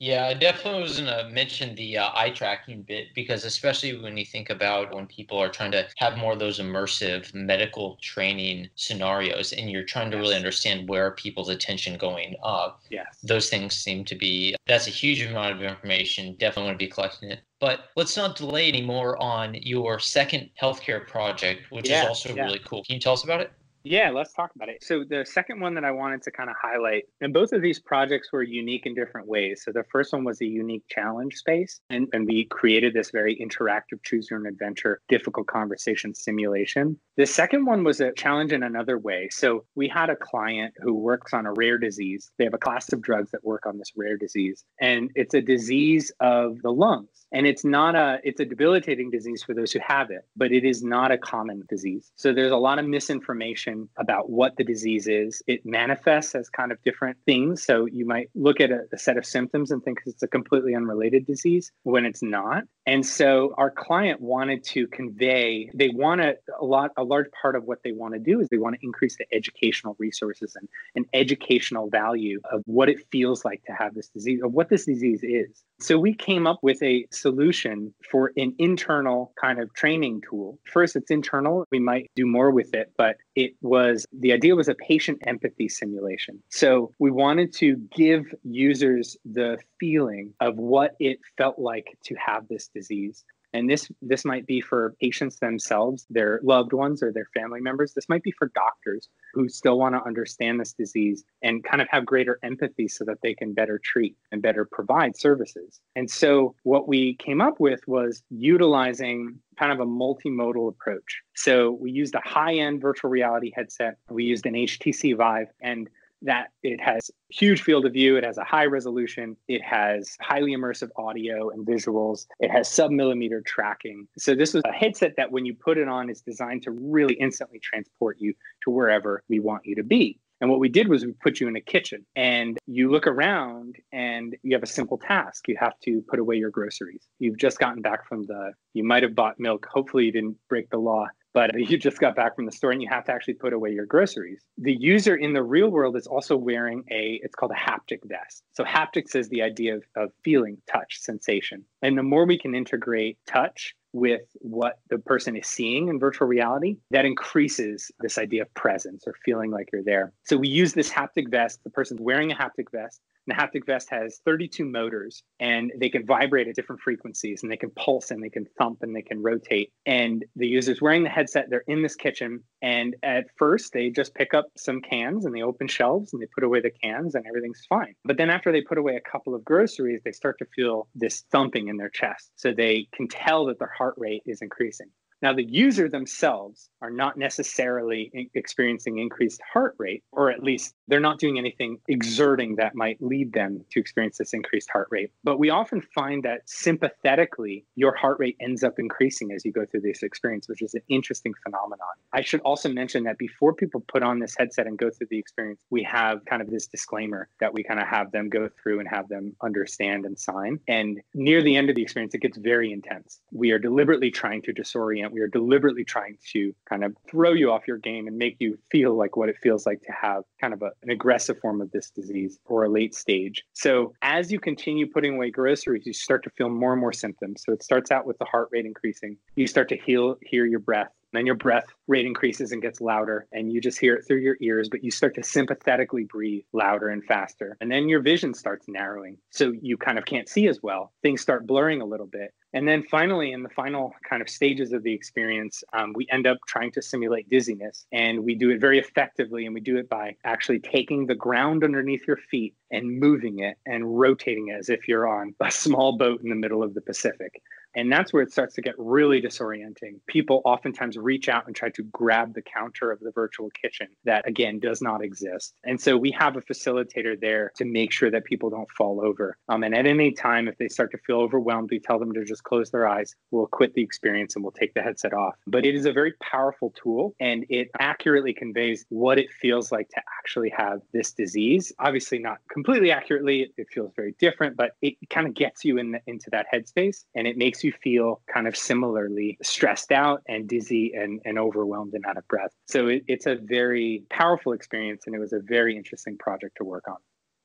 Yeah, 0.00 0.28
I 0.28 0.32
definitely 0.32 0.80
was 0.80 0.98
going 0.98 1.14
to 1.14 1.28
mention 1.30 1.74
the 1.74 1.98
uh, 1.98 2.08
eye 2.14 2.30
tracking 2.30 2.80
bit 2.80 3.08
because, 3.14 3.44
especially 3.44 4.00
when 4.00 4.16
you 4.16 4.24
think 4.24 4.48
about 4.48 4.94
when 4.94 5.06
people 5.06 5.36
are 5.36 5.50
trying 5.50 5.72
to 5.72 5.86
have 5.98 6.16
more 6.16 6.32
of 6.32 6.38
those 6.38 6.58
immersive 6.58 7.32
medical 7.34 7.98
training 8.00 8.70
scenarios 8.76 9.52
and 9.52 9.70
you're 9.70 9.84
trying 9.84 10.10
to 10.10 10.16
yes. 10.16 10.22
really 10.22 10.36
understand 10.36 10.88
where 10.88 11.10
people's 11.10 11.50
attention 11.50 11.98
going, 11.98 12.34
up, 12.42 12.80
yes. 12.90 13.18
those 13.22 13.50
things 13.50 13.76
seem 13.76 14.02
to 14.06 14.14
be 14.14 14.56
that's 14.66 14.86
a 14.86 14.90
huge 14.90 15.20
amount 15.20 15.54
of 15.54 15.62
information. 15.62 16.34
Definitely 16.38 16.70
want 16.70 16.78
to 16.78 16.86
be 16.86 16.90
collecting 16.90 17.30
it. 17.30 17.40
But 17.60 17.90
let's 17.94 18.16
not 18.16 18.36
delay 18.36 18.70
anymore 18.70 19.22
on 19.22 19.52
your 19.52 19.98
second 19.98 20.48
healthcare 20.60 21.06
project, 21.06 21.70
which 21.70 21.90
yeah, 21.90 22.04
is 22.04 22.08
also 22.08 22.34
yeah. 22.34 22.44
really 22.44 22.60
cool. 22.60 22.82
Can 22.84 22.94
you 22.94 23.00
tell 23.00 23.12
us 23.12 23.24
about 23.24 23.42
it? 23.42 23.52
Yeah, 23.82 24.10
let's 24.10 24.32
talk 24.34 24.50
about 24.54 24.68
it. 24.68 24.84
So, 24.84 25.04
the 25.04 25.24
second 25.24 25.60
one 25.60 25.74
that 25.74 25.84
I 25.84 25.90
wanted 25.90 26.22
to 26.24 26.30
kind 26.30 26.50
of 26.50 26.56
highlight, 26.60 27.04
and 27.22 27.32
both 27.32 27.52
of 27.52 27.62
these 27.62 27.78
projects 27.78 28.30
were 28.30 28.42
unique 28.42 28.84
in 28.84 28.94
different 28.94 29.26
ways. 29.26 29.62
So, 29.64 29.72
the 29.72 29.84
first 29.90 30.12
one 30.12 30.22
was 30.22 30.40
a 30.42 30.46
unique 30.46 30.84
challenge 30.88 31.36
space, 31.36 31.80
and, 31.88 32.06
and 32.12 32.26
we 32.26 32.44
created 32.44 32.92
this 32.92 33.10
very 33.10 33.36
interactive 33.36 34.02
choose 34.04 34.28
your 34.30 34.40
own 34.40 34.46
adventure, 34.46 35.00
difficult 35.08 35.46
conversation 35.46 36.14
simulation. 36.14 36.98
The 37.16 37.24
second 37.24 37.64
one 37.64 37.82
was 37.82 38.00
a 38.00 38.12
challenge 38.12 38.52
in 38.52 38.62
another 38.62 38.98
way. 38.98 39.28
So, 39.30 39.64
we 39.74 39.88
had 39.88 40.10
a 40.10 40.16
client 40.16 40.74
who 40.82 40.94
works 40.94 41.32
on 41.32 41.46
a 41.46 41.52
rare 41.54 41.78
disease. 41.78 42.30
They 42.36 42.44
have 42.44 42.54
a 42.54 42.58
class 42.58 42.92
of 42.92 43.00
drugs 43.00 43.30
that 43.30 43.44
work 43.44 43.64
on 43.64 43.78
this 43.78 43.92
rare 43.96 44.18
disease, 44.18 44.62
and 44.78 45.10
it's 45.14 45.32
a 45.32 45.40
disease 45.40 46.12
of 46.20 46.60
the 46.60 46.70
lungs. 46.70 47.08
And 47.32 47.46
it's 47.46 47.64
not 47.64 47.94
a, 47.94 48.18
it's 48.24 48.40
a 48.40 48.44
debilitating 48.44 49.10
disease 49.10 49.42
for 49.42 49.54
those 49.54 49.72
who 49.72 49.78
have 49.86 50.10
it, 50.10 50.26
but 50.36 50.52
it 50.52 50.64
is 50.64 50.82
not 50.82 51.12
a 51.12 51.18
common 51.18 51.62
disease. 51.70 52.12
So, 52.16 52.34
there's 52.34 52.52
a 52.52 52.56
lot 52.56 52.78
of 52.78 52.84
misinformation 52.84 53.69
information 53.70 53.88
about 53.96 54.30
what 54.30 54.56
the 54.56 54.64
disease 54.64 55.06
is. 55.06 55.42
It 55.46 55.64
manifests 55.64 56.34
as 56.34 56.48
kind 56.48 56.72
of 56.72 56.78
different 56.84 57.16
things. 57.26 57.62
So 57.62 57.86
you 57.86 58.06
might 58.06 58.30
look 58.34 58.60
at 58.60 58.70
a, 58.70 58.80
a 58.92 58.98
set 58.98 59.16
of 59.16 59.24
symptoms 59.24 59.70
and 59.70 59.82
think 59.82 59.98
it's 60.06 60.22
a 60.22 60.28
completely 60.28 60.74
unrelated 60.74 61.26
disease 61.26 61.70
when 61.82 62.04
it's 62.04 62.22
not. 62.22 62.64
And 62.86 63.04
so 63.04 63.54
our 63.56 63.70
client 63.70 64.20
wanted 64.20 64.64
to 64.64 64.86
convey, 64.88 65.70
they 65.74 65.90
want 65.90 66.20
to, 66.22 66.36
a 66.60 66.64
lot, 66.64 66.90
a 66.96 67.04
large 67.04 67.26
part 67.40 67.56
of 67.56 67.64
what 67.64 67.78
they 67.84 67.92
want 67.92 68.14
to 68.14 68.20
do 68.20 68.40
is 68.40 68.48
they 68.48 68.58
want 68.58 68.76
to 68.76 68.84
increase 68.84 69.16
the 69.16 69.26
educational 69.32 69.96
resources 69.98 70.56
and, 70.56 70.68
and 70.94 71.06
educational 71.12 71.88
value 71.88 72.40
of 72.50 72.62
what 72.66 72.88
it 72.88 73.06
feels 73.12 73.44
like 73.44 73.62
to 73.64 73.72
have 73.72 73.94
this 73.94 74.08
disease, 74.08 74.40
of 74.42 74.52
what 74.52 74.68
this 74.68 74.86
disease 74.86 75.20
is. 75.22 75.62
So 75.80 75.98
we 75.98 76.14
came 76.14 76.46
up 76.46 76.58
with 76.62 76.82
a 76.82 77.06
solution 77.10 77.94
for 78.10 78.32
an 78.36 78.54
internal 78.58 79.32
kind 79.40 79.60
of 79.60 79.72
training 79.72 80.22
tool. 80.28 80.58
First, 80.70 80.94
it's 80.94 81.10
internal. 81.10 81.64
We 81.70 81.78
might 81.78 82.10
do 82.14 82.26
more 82.26 82.50
with 82.50 82.74
it, 82.74 82.92
but 82.98 83.16
it 83.34 83.52
was 83.62 84.06
the 84.12 84.32
idea 84.32 84.54
was 84.54 84.68
a 84.68 84.74
patient 84.74 85.20
empathy 85.26 85.68
simulation. 85.68 86.42
So 86.50 86.92
we 86.98 87.10
wanted 87.10 87.54
to 87.54 87.76
give 87.96 88.24
users 88.44 89.16
the 89.24 89.58
feeling 89.78 90.34
of 90.40 90.56
what 90.56 90.96
it 91.00 91.18
felt 91.38 91.58
like 91.58 91.96
to 92.04 92.14
have 92.16 92.46
this 92.48 92.68
disease 92.68 93.24
and 93.52 93.68
this 93.68 93.90
this 94.02 94.24
might 94.24 94.46
be 94.46 94.60
for 94.60 94.94
patients 95.00 95.36
themselves 95.36 96.06
their 96.10 96.40
loved 96.42 96.72
ones 96.72 97.02
or 97.02 97.12
their 97.12 97.28
family 97.34 97.60
members. 97.60 97.92
This 97.94 98.08
might 98.08 98.22
be 98.22 98.32
for 98.32 98.50
doctors 98.54 99.08
who 99.34 99.48
still 99.48 99.78
want 99.78 99.94
to 99.94 100.04
understand 100.06 100.60
this 100.60 100.72
disease 100.72 101.24
and 101.42 101.64
kind 101.64 101.82
of 101.82 101.88
have 101.90 102.06
greater 102.06 102.38
empathy 102.42 102.88
so 102.88 103.04
that 103.04 103.18
they 103.22 103.34
can 103.34 103.52
better 103.52 103.80
treat 103.82 104.16
and 104.32 104.42
better 104.42 104.64
provide 104.64 105.16
services. 105.16 105.80
And 105.96 106.10
so 106.10 106.54
what 106.62 106.88
we 106.88 107.14
came 107.14 107.40
up 107.40 107.60
with 107.60 107.86
was 107.86 108.22
utilizing 108.30 109.38
kind 109.58 109.72
of 109.72 109.80
a 109.80 109.86
multimodal 109.86 110.68
approach. 110.68 111.20
So 111.34 111.72
we 111.72 111.90
used 111.90 112.14
a 112.14 112.22
high-end 112.24 112.80
virtual 112.80 113.10
reality 113.10 113.52
headset 113.54 113.96
we 114.08 114.24
used 114.24 114.46
an 114.46 114.54
htc 114.54 115.16
vive 115.16 115.48
and 115.60 115.88
that 116.22 116.48
it 116.62 116.80
has 116.80 117.10
huge 117.30 117.62
field 117.62 117.86
of 117.86 117.92
view, 117.92 118.16
it 118.16 118.24
has 118.24 118.38
a 118.38 118.44
high 118.44 118.66
resolution, 118.66 119.36
it 119.48 119.62
has 119.62 120.16
highly 120.20 120.54
immersive 120.54 120.90
audio 120.96 121.50
and 121.50 121.66
visuals, 121.66 122.26
it 122.40 122.50
has 122.50 122.68
sub 122.68 122.90
millimeter 122.90 123.40
tracking. 123.40 124.06
So 124.18 124.34
this 124.34 124.54
was 124.54 124.62
a 124.66 124.72
headset 124.72 125.14
that 125.16 125.32
when 125.32 125.46
you 125.46 125.54
put 125.54 125.78
it 125.78 125.88
on 125.88 126.10
is 126.10 126.20
designed 126.20 126.62
to 126.64 126.70
really 126.70 127.14
instantly 127.14 127.58
transport 127.58 128.16
you 128.20 128.34
to 128.64 128.70
wherever 128.70 129.22
we 129.28 129.40
want 129.40 129.64
you 129.64 129.76
to 129.76 129.84
be. 129.84 130.18
And 130.40 130.48
what 130.48 130.58
we 130.58 130.70
did 130.70 130.88
was 130.88 131.04
we 131.04 131.12
put 131.12 131.38
you 131.38 131.48
in 131.48 131.56
a 131.56 131.60
kitchen 131.60 132.06
and 132.16 132.58
you 132.66 132.90
look 132.90 133.06
around 133.06 133.76
and 133.92 134.34
you 134.42 134.54
have 134.54 134.62
a 134.62 134.66
simple 134.66 134.96
task. 134.96 135.48
You 135.48 135.56
have 135.60 135.78
to 135.80 136.02
put 136.08 136.18
away 136.18 136.36
your 136.36 136.50
groceries. 136.50 137.06
You've 137.18 137.36
just 137.36 137.58
gotten 137.58 137.82
back 137.82 138.08
from 138.08 138.24
the, 138.24 138.52
you 138.72 138.82
might 138.82 139.02
have 139.02 139.14
bought 139.14 139.38
milk. 139.38 139.66
Hopefully 139.70 140.06
you 140.06 140.12
didn't 140.12 140.36
break 140.48 140.70
the 140.70 140.78
law 140.78 141.08
but 141.32 141.50
you 141.58 141.78
just 141.78 141.98
got 141.98 142.16
back 142.16 142.36
from 142.36 142.46
the 142.46 142.52
store 142.52 142.70
and 142.70 142.82
you 142.82 142.88
have 142.88 143.04
to 143.04 143.12
actually 143.12 143.34
put 143.34 143.52
away 143.52 143.70
your 143.70 143.86
groceries. 143.86 144.42
The 144.58 144.74
user 144.74 145.16
in 145.16 145.32
the 145.32 145.42
real 145.42 145.68
world 145.68 145.96
is 145.96 146.06
also 146.06 146.36
wearing 146.36 146.84
a, 146.90 147.20
it's 147.22 147.34
called 147.34 147.52
a 147.52 147.70
haptic 147.70 148.00
vest. 148.04 148.42
So 148.52 148.64
haptics 148.64 149.14
is 149.14 149.28
the 149.28 149.42
idea 149.42 149.76
of, 149.76 149.84
of 149.96 150.10
feeling, 150.24 150.58
touch, 150.70 150.98
sensation. 151.00 151.64
And 151.82 151.96
the 151.96 152.02
more 152.02 152.26
we 152.26 152.38
can 152.38 152.54
integrate 152.54 153.18
touch 153.26 153.74
with 153.92 154.22
what 154.34 154.78
the 154.88 154.98
person 154.98 155.36
is 155.36 155.46
seeing 155.46 155.88
in 155.88 155.98
virtual 155.98 156.28
reality, 156.28 156.76
that 156.90 157.04
increases 157.04 157.90
this 158.00 158.18
idea 158.18 158.42
of 158.42 158.54
presence 158.54 159.04
or 159.06 159.14
feeling 159.24 159.50
like 159.50 159.68
you're 159.72 159.82
there. 159.82 160.12
So 160.24 160.36
we 160.36 160.48
use 160.48 160.72
this 160.74 160.90
haptic 160.90 161.30
vest. 161.30 161.60
The 161.64 161.70
person's 161.70 162.00
wearing 162.00 162.30
a 162.30 162.36
haptic 162.36 162.70
vest. 162.72 163.00
The 163.30 163.36
haptic 163.36 163.64
vest 163.64 163.90
has 163.90 164.20
32 164.24 164.64
motors 164.64 165.22
and 165.38 165.70
they 165.78 165.88
can 165.88 166.04
vibrate 166.04 166.48
at 166.48 166.56
different 166.56 166.80
frequencies 166.80 167.44
and 167.44 167.52
they 167.52 167.56
can 167.56 167.70
pulse 167.70 168.10
and 168.10 168.20
they 168.20 168.28
can 168.28 168.44
thump 168.58 168.78
and 168.82 168.94
they 168.94 169.02
can 169.02 169.22
rotate. 169.22 169.72
And 169.86 170.24
the 170.34 170.48
user's 170.48 170.82
wearing 170.82 171.04
the 171.04 171.10
headset, 171.10 171.46
they're 171.48 171.62
in 171.68 171.80
this 171.80 171.94
kitchen. 171.94 172.42
And 172.60 172.96
at 173.04 173.26
first, 173.38 173.72
they 173.72 173.88
just 173.90 174.16
pick 174.16 174.34
up 174.34 174.46
some 174.56 174.80
cans 174.80 175.26
and 175.26 175.32
they 175.32 175.42
open 175.42 175.68
shelves 175.68 176.12
and 176.12 176.20
they 176.20 176.26
put 176.34 176.42
away 176.42 176.60
the 176.60 176.72
cans 176.72 177.14
and 177.14 177.24
everything's 177.24 177.64
fine. 177.68 177.94
But 178.04 178.16
then 178.16 178.30
after 178.30 178.50
they 178.50 178.62
put 178.62 178.78
away 178.78 178.96
a 178.96 179.10
couple 179.10 179.36
of 179.36 179.44
groceries, 179.44 180.00
they 180.04 180.10
start 180.10 180.36
to 180.40 180.46
feel 180.56 180.88
this 180.96 181.22
thumping 181.30 181.68
in 181.68 181.76
their 181.76 181.88
chest. 181.88 182.32
So 182.34 182.52
they 182.52 182.88
can 182.92 183.06
tell 183.06 183.46
that 183.46 183.60
their 183.60 183.72
heart 183.78 183.94
rate 183.96 184.24
is 184.26 184.42
increasing. 184.42 184.88
Now, 185.22 185.32
the 185.34 185.44
user 185.44 185.88
themselves 185.88 186.70
are 186.82 186.90
not 186.90 187.18
necessarily 187.18 188.30
experiencing 188.34 188.98
increased 188.98 189.40
heart 189.52 189.74
rate, 189.78 190.02
or 190.12 190.30
at 190.30 190.42
least 190.42 190.74
they're 190.88 191.00
not 191.00 191.18
doing 191.18 191.38
anything 191.38 191.78
exerting 191.88 192.56
that 192.56 192.74
might 192.74 193.00
lead 193.02 193.32
them 193.32 193.64
to 193.70 193.80
experience 193.80 194.18
this 194.18 194.32
increased 194.32 194.70
heart 194.70 194.88
rate. 194.90 195.10
But 195.22 195.38
we 195.38 195.50
often 195.50 195.82
find 195.94 196.22
that 196.22 196.42
sympathetically, 196.46 197.64
your 197.76 197.94
heart 197.94 198.18
rate 198.18 198.36
ends 198.40 198.64
up 198.64 198.78
increasing 198.78 199.32
as 199.32 199.44
you 199.44 199.52
go 199.52 199.66
through 199.66 199.82
this 199.82 200.02
experience, 200.02 200.48
which 200.48 200.62
is 200.62 200.74
an 200.74 200.82
interesting 200.88 201.34
phenomenon. 201.42 201.80
I 202.12 202.22
should 202.22 202.40
also 202.40 202.68
mention 202.68 203.04
that 203.04 203.18
before 203.18 203.52
people 203.52 203.84
put 203.88 204.02
on 204.02 204.20
this 204.20 204.34
headset 204.36 204.66
and 204.66 204.78
go 204.78 204.90
through 204.90 205.08
the 205.10 205.18
experience, 205.18 205.60
we 205.70 205.82
have 205.82 206.24
kind 206.24 206.40
of 206.40 206.50
this 206.50 206.66
disclaimer 206.66 207.28
that 207.40 207.52
we 207.52 207.62
kind 207.62 207.80
of 207.80 207.86
have 207.86 208.10
them 208.12 208.30
go 208.30 208.48
through 208.62 208.80
and 208.80 208.88
have 208.88 209.08
them 209.08 209.36
understand 209.42 210.06
and 210.06 210.18
sign. 210.18 210.58
And 210.66 211.00
near 211.14 211.42
the 211.42 211.56
end 211.56 211.68
of 211.68 211.76
the 211.76 211.82
experience, 211.82 212.14
it 212.14 212.22
gets 212.22 212.38
very 212.38 212.72
intense. 212.72 213.20
We 213.32 213.50
are 213.50 213.58
deliberately 213.58 214.10
trying 214.10 214.42
to 214.42 214.54
disorient 214.54 215.09
we 215.12 215.20
are 215.20 215.28
deliberately 215.28 215.84
trying 215.84 216.18
to 216.32 216.54
kind 216.68 216.84
of 216.84 216.94
throw 217.08 217.32
you 217.32 217.50
off 217.50 217.66
your 217.66 217.78
game 217.78 218.06
and 218.06 218.16
make 218.16 218.36
you 218.38 218.58
feel 218.70 218.96
like 218.96 219.16
what 219.16 219.28
it 219.28 219.36
feels 219.42 219.66
like 219.66 219.82
to 219.82 219.92
have 219.92 220.24
kind 220.40 220.52
of 220.52 220.62
a, 220.62 220.70
an 220.82 220.90
aggressive 220.90 221.38
form 221.40 221.60
of 221.60 221.70
this 221.72 221.90
disease 221.90 222.38
or 222.46 222.64
a 222.64 222.68
late 222.68 222.94
stage. 222.94 223.42
So 223.52 223.92
as 224.02 224.30
you 224.30 224.40
continue 224.40 224.86
putting 224.86 225.14
away 225.16 225.30
groceries, 225.30 225.86
you 225.86 225.92
start 225.92 226.22
to 226.24 226.30
feel 226.30 226.48
more 226.48 226.72
and 226.72 226.80
more 226.80 226.92
symptoms. 226.92 227.42
So 227.44 227.52
it 227.52 227.62
starts 227.62 227.90
out 227.90 228.06
with 228.06 228.18
the 228.18 228.24
heart 228.24 228.48
rate 228.52 228.66
increasing. 228.66 229.16
You 229.36 229.46
start 229.46 229.68
to 229.70 229.76
heal, 229.76 230.16
hear 230.22 230.46
your 230.46 230.60
breath 230.60 230.90
then 231.12 231.26
your 231.26 231.34
breath 231.34 231.66
rate 231.88 232.06
increases 232.06 232.52
and 232.52 232.62
gets 232.62 232.80
louder, 232.80 233.26
and 233.32 233.52
you 233.52 233.60
just 233.60 233.78
hear 233.78 233.96
it 233.96 234.06
through 234.06 234.18
your 234.18 234.36
ears, 234.40 234.68
but 234.68 234.84
you 234.84 234.90
start 234.90 235.14
to 235.16 235.22
sympathetically 235.22 236.04
breathe 236.04 236.44
louder 236.52 236.88
and 236.88 237.04
faster. 237.04 237.56
And 237.60 237.70
then 237.70 237.88
your 237.88 238.00
vision 238.00 238.34
starts 238.34 238.68
narrowing. 238.68 239.18
So 239.30 239.52
you 239.60 239.76
kind 239.76 239.98
of 239.98 240.04
can't 240.04 240.28
see 240.28 240.48
as 240.48 240.62
well. 240.62 240.92
Things 241.02 241.20
start 241.20 241.46
blurring 241.46 241.80
a 241.80 241.86
little 241.86 242.06
bit. 242.06 242.32
And 242.52 242.66
then 242.66 242.82
finally, 242.82 243.32
in 243.32 243.42
the 243.42 243.48
final 243.48 243.94
kind 244.08 244.20
of 244.20 244.28
stages 244.28 244.72
of 244.72 244.82
the 244.82 244.92
experience, 244.92 245.62
um, 245.72 245.92
we 245.94 246.06
end 246.10 246.26
up 246.26 246.38
trying 246.48 246.72
to 246.72 246.82
simulate 246.82 247.28
dizziness. 247.28 247.86
And 247.92 248.24
we 248.24 248.34
do 248.34 248.50
it 248.50 248.60
very 248.60 248.78
effectively. 248.78 249.46
And 249.46 249.54
we 249.54 249.60
do 249.60 249.76
it 249.76 249.88
by 249.88 250.16
actually 250.24 250.58
taking 250.58 251.06
the 251.06 251.14
ground 251.14 251.62
underneath 251.62 252.06
your 252.08 252.16
feet 252.16 252.54
and 252.72 252.98
moving 252.98 253.38
it 253.38 253.56
and 253.66 253.98
rotating 253.98 254.48
it 254.48 254.58
as 254.58 254.68
if 254.68 254.88
you're 254.88 255.06
on 255.06 255.34
a 255.40 255.50
small 255.50 255.96
boat 255.96 256.22
in 256.22 256.28
the 256.28 256.34
middle 256.34 256.62
of 256.62 256.74
the 256.74 256.80
Pacific. 256.80 257.40
And 257.74 257.90
that's 257.92 258.12
where 258.12 258.22
it 258.22 258.32
starts 258.32 258.54
to 258.56 258.62
get 258.62 258.74
really 258.78 259.20
disorienting. 259.20 260.00
People 260.06 260.42
oftentimes 260.44 260.96
reach 260.96 261.28
out 261.28 261.46
and 261.46 261.54
try 261.54 261.70
to 261.70 261.82
grab 261.84 262.34
the 262.34 262.42
counter 262.42 262.90
of 262.90 263.00
the 263.00 263.12
virtual 263.12 263.50
kitchen 263.50 263.88
that, 264.04 264.26
again, 264.26 264.58
does 264.58 264.82
not 264.82 265.02
exist. 265.02 265.54
And 265.64 265.80
so 265.80 265.96
we 265.96 266.10
have 266.12 266.36
a 266.36 266.40
facilitator 266.40 267.18
there 267.20 267.52
to 267.56 267.64
make 267.64 267.92
sure 267.92 268.10
that 268.10 268.24
people 268.24 268.50
don't 268.50 268.70
fall 268.76 269.00
over. 269.04 269.36
Um, 269.48 269.62
and 269.62 269.74
at 269.74 269.86
any 269.86 270.12
time, 270.12 270.48
if 270.48 270.58
they 270.58 270.68
start 270.68 270.90
to 270.92 270.98
feel 270.98 271.20
overwhelmed, 271.20 271.70
we 271.70 271.78
tell 271.78 271.98
them 271.98 272.12
to 272.12 272.24
just 272.24 272.44
close 272.44 272.70
their 272.70 272.88
eyes. 272.88 273.14
We'll 273.30 273.46
quit 273.46 273.74
the 273.74 273.82
experience 273.82 274.34
and 274.34 274.44
we'll 274.44 274.52
take 274.52 274.74
the 274.74 274.82
headset 274.82 275.12
off. 275.12 275.34
But 275.46 275.64
it 275.64 275.74
is 275.74 275.86
a 275.86 275.92
very 275.92 276.14
powerful 276.20 276.72
tool 276.82 277.14
and 277.20 277.44
it 277.48 277.68
accurately 277.78 278.32
conveys 278.32 278.84
what 278.88 279.18
it 279.18 279.30
feels 279.32 279.72
like 279.72 279.88
to 279.90 280.02
actually 280.18 280.50
have 280.56 280.80
this 280.92 281.12
disease. 281.12 281.72
Obviously, 281.78 282.18
not 282.18 282.38
completely 282.50 282.90
accurately, 282.90 283.52
it, 283.56 283.66
feels 283.70 283.92
very 283.94 284.14
different, 284.18 284.56
but 284.56 284.72
it 284.82 284.94
kind 285.10 285.28
of 285.28 285.34
gets 285.34 285.64
you 285.64 285.78
in 285.78 285.92
the, 285.92 286.00
into 286.08 286.28
that 286.30 286.46
headspace 286.52 287.04
and 287.14 287.26
it 287.26 287.36
makes 287.36 287.59
makes 287.60 287.64
you 287.64 287.80
feel 287.82 288.20
kind 288.32 288.46
of 288.46 288.56
similarly 288.56 289.38
stressed 289.42 289.92
out 289.92 290.22
and 290.28 290.48
dizzy 290.48 290.92
and, 290.94 291.20
and 291.24 291.38
overwhelmed 291.38 291.94
and 291.94 292.04
out 292.06 292.16
of 292.16 292.26
breath. 292.28 292.50
So 292.66 292.88
it, 292.88 293.04
it's 293.06 293.26
a 293.26 293.36
very 293.36 294.04
powerful 294.10 294.52
experience 294.52 295.04
and 295.06 295.14
it 295.14 295.18
was 295.18 295.32
a 295.32 295.40
very 295.40 295.76
interesting 295.76 296.16
project 296.18 296.56
to 296.58 296.64
work 296.64 296.84
on. 296.88 296.96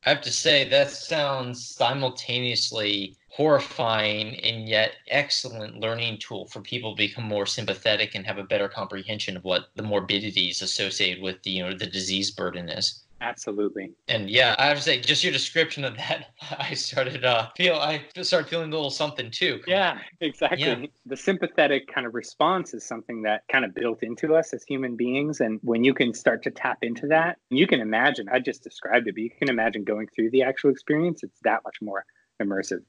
I 0.05 0.09
have 0.09 0.21
to 0.21 0.31
say, 0.31 0.69
that 0.69 0.91
sounds 0.91 1.67
simultaneously 1.67 3.17
horrifying 3.29 4.35
and 4.41 4.69
yet 4.69 4.91
excellent 5.07 5.79
learning 5.79 6.19
tool 6.19 6.47
for 6.47 6.61
people 6.61 6.95
to 6.95 6.97
become 6.97 7.25
more 7.25 7.47
sympathetic 7.47 8.13
and 8.13 8.25
have 8.25 8.37
a 8.37 8.43
better 8.43 8.69
comprehension 8.69 9.35
of 9.35 9.43
what 9.43 9.69
the 9.75 9.81
morbidities 9.81 10.61
associated 10.61 11.23
with 11.23 11.41
the, 11.41 11.49
you 11.49 11.63
know, 11.63 11.73
the 11.75 11.87
disease 11.87 12.29
burden 12.31 12.69
is. 12.69 13.04
Absolutely. 13.21 13.91
And 14.07 14.29
yeah, 14.29 14.55
I 14.59 14.67
have 14.67 14.77
to 14.77 14.83
say, 14.83 14.99
just 14.99 15.23
your 15.23 15.33
description 15.33 15.83
of 15.85 15.95
that, 15.97 16.27
I 16.59 16.73
started 16.73 17.23
uh 17.23 17.49
feel 17.55 17.75
I 17.75 18.05
started 18.21 18.49
feeling 18.49 18.71
a 18.71 18.75
little 18.75 18.89
something 18.89 19.31
too. 19.31 19.61
Yeah, 19.67 19.99
exactly. 20.21 20.63
Yeah. 20.63 20.85
The 21.05 21.17
sympathetic 21.17 21.87
kind 21.87 22.05
of 22.05 22.13
response 22.13 22.73
is 22.73 22.83
something 22.83 23.23
that 23.23 23.43
kind 23.51 23.65
of 23.65 23.73
built 23.73 24.03
into 24.03 24.35
us 24.35 24.53
as 24.53 24.63
human 24.63 24.95
beings. 24.95 25.39
And 25.39 25.59
when 25.63 25.83
you 25.83 25.93
can 25.93 26.13
start 26.13 26.43
to 26.43 26.51
tap 26.51 26.79
into 26.81 27.07
that, 27.07 27.37
you 27.49 27.67
can 27.67 27.79
imagine, 27.79 28.27
I 28.31 28.39
just 28.39 28.63
described 28.63 29.07
it, 29.07 29.15
but 29.15 29.23
you 29.23 29.29
can 29.29 29.49
imagine 29.49 29.83
going 29.83 30.07
through 30.13 30.31
the 30.31 30.43
actual 30.43 30.69
experience. 30.69 31.23
It's 31.23 31.39
that 31.43 31.61
much 31.63 31.77
more 31.81 32.05
immersive. 32.41 32.81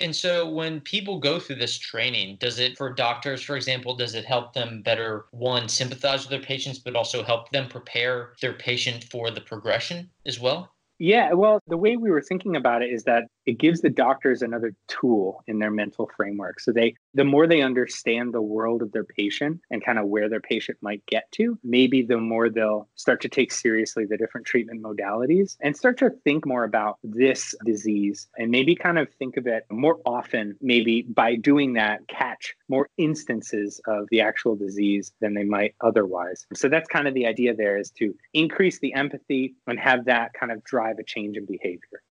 And 0.00 0.14
so 0.14 0.48
when 0.48 0.80
people 0.80 1.20
go 1.20 1.38
through 1.38 1.56
this 1.56 1.78
training, 1.78 2.38
does 2.40 2.58
it 2.58 2.76
for 2.76 2.92
doctors, 2.92 3.42
for 3.42 3.56
example, 3.56 3.96
does 3.96 4.14
it 4.14 4.24
help 4.24 4.52
them 4.52 4.82
better 4.82 5.26
one 5.30 5.68
sympathize 5.68 6.22
with 6.22 6.30
their 6.30 6.40
patients, 6.40 6.78
but 6.80 6.96
also 6.96 7.22
help 7.22 7.50
them 7.50 7.68
prepare 7.68 8.34
their 8.40 8.54
patient 8.54 9.04
for 9.04 9.30
the 9.30 9.40
progression 9.40 10.10
as 10.26 10.40
well? 10.40 10.74
Yeah, 10.98 11.32
well, 11.32 11.60
the 11.66 11.76
way 11.76 11.96
we 11.96 12.10
were 12.10 12.22
thinking 12.22 12.56
about 12.56 12.82
it 12.82 12.90
is 12.90 13.04
that 13.04 13.24
it 13.46 13.58
gives 13.58 13.80
the 13.80 13.90
doctors 13.90 14.42
another 14.42 14.74
tool 14.88 15.42
in 15.46 15.58
their 15.58 15.70
mental 15.70 16.10
framework. 16.16 16.60
So 16.60 16.72
they 16.72 16.94
the 17.14 17.24
more 17.24 17.46
they 17.46 17.62
understand 17.62 18.32
the 18.32 18.42
world 18.42 18.82
of 18.82 18.92
their 18.92 19.04
patient 19.04 19.60
and 19.70 19.84
kind 19.84 19.98
of 19.98 20.06
where 20.06 20.28
their 20.28 20.40
patient 20.40 20.78
might 20.80 21.04
get 21.06 21.30
to, 21.32 21.58
maybe 21.62 22.02
the 22.02 22.18
more 22.18 22.48
they'll 22.48 22.88
start 22.96 23.20
to 23.22 23.28
take 23.28 23.52
seriously 23.52 24.04
the 24.04 24.16
different 24.16 24.46
treatment 24.46 24.82
modalities 24.82 25.56
and 25.60 25.76
start 25.76 25.98
to 25.98 26.10
think 26.24 26.46
more 26.46 26.64
about 26.64 26.98
this 27.02 27.54
disease 27.64 28.28
and 28.36 28.50
maybe 28.50 28.74
kind 28.74 28.98
of 28.98 29.08
think 29.14 29.36
of 29.36 29.46
it 29.46 29.64
more 29.70 30.00
often, 30.04 30.56
maybe 30.60 31.02
by 31.02 31.36
doing 31.36 31.74
that, 31.74 32.06
catch 32.08 32.54
more 32.68 32.88
instances 32.96 33.80
of 33.86 34.08
the 34.10 34.20
actual 34.20 34.56
disease 34.56 35.12
than 35.20 35.34
they 35.34 35.44
might 35.44 35.74
otherwise. 35.80 36.46
So 36.54 36.68
that's 36.68 36.88
kind 36.88 37.06
of 37.06 37.14
the 37.14 37.26
idea 37.26 37.54
there 37.54 37.78
is 37.78 37.90
to 37.92 38.14
increase 38.32 38.78
the 38.80 38.94
empathy 38.94 39.54
and 39.66 39.78
have 39.78 40.04
that 40.06 40.32
kind 40.34 40.50
of 40.50 40.64
drive 40.64 40.98
a 40.98 41.04
change 41.04 41.36
in 41.36 41.46
behavior. 41.46 42.02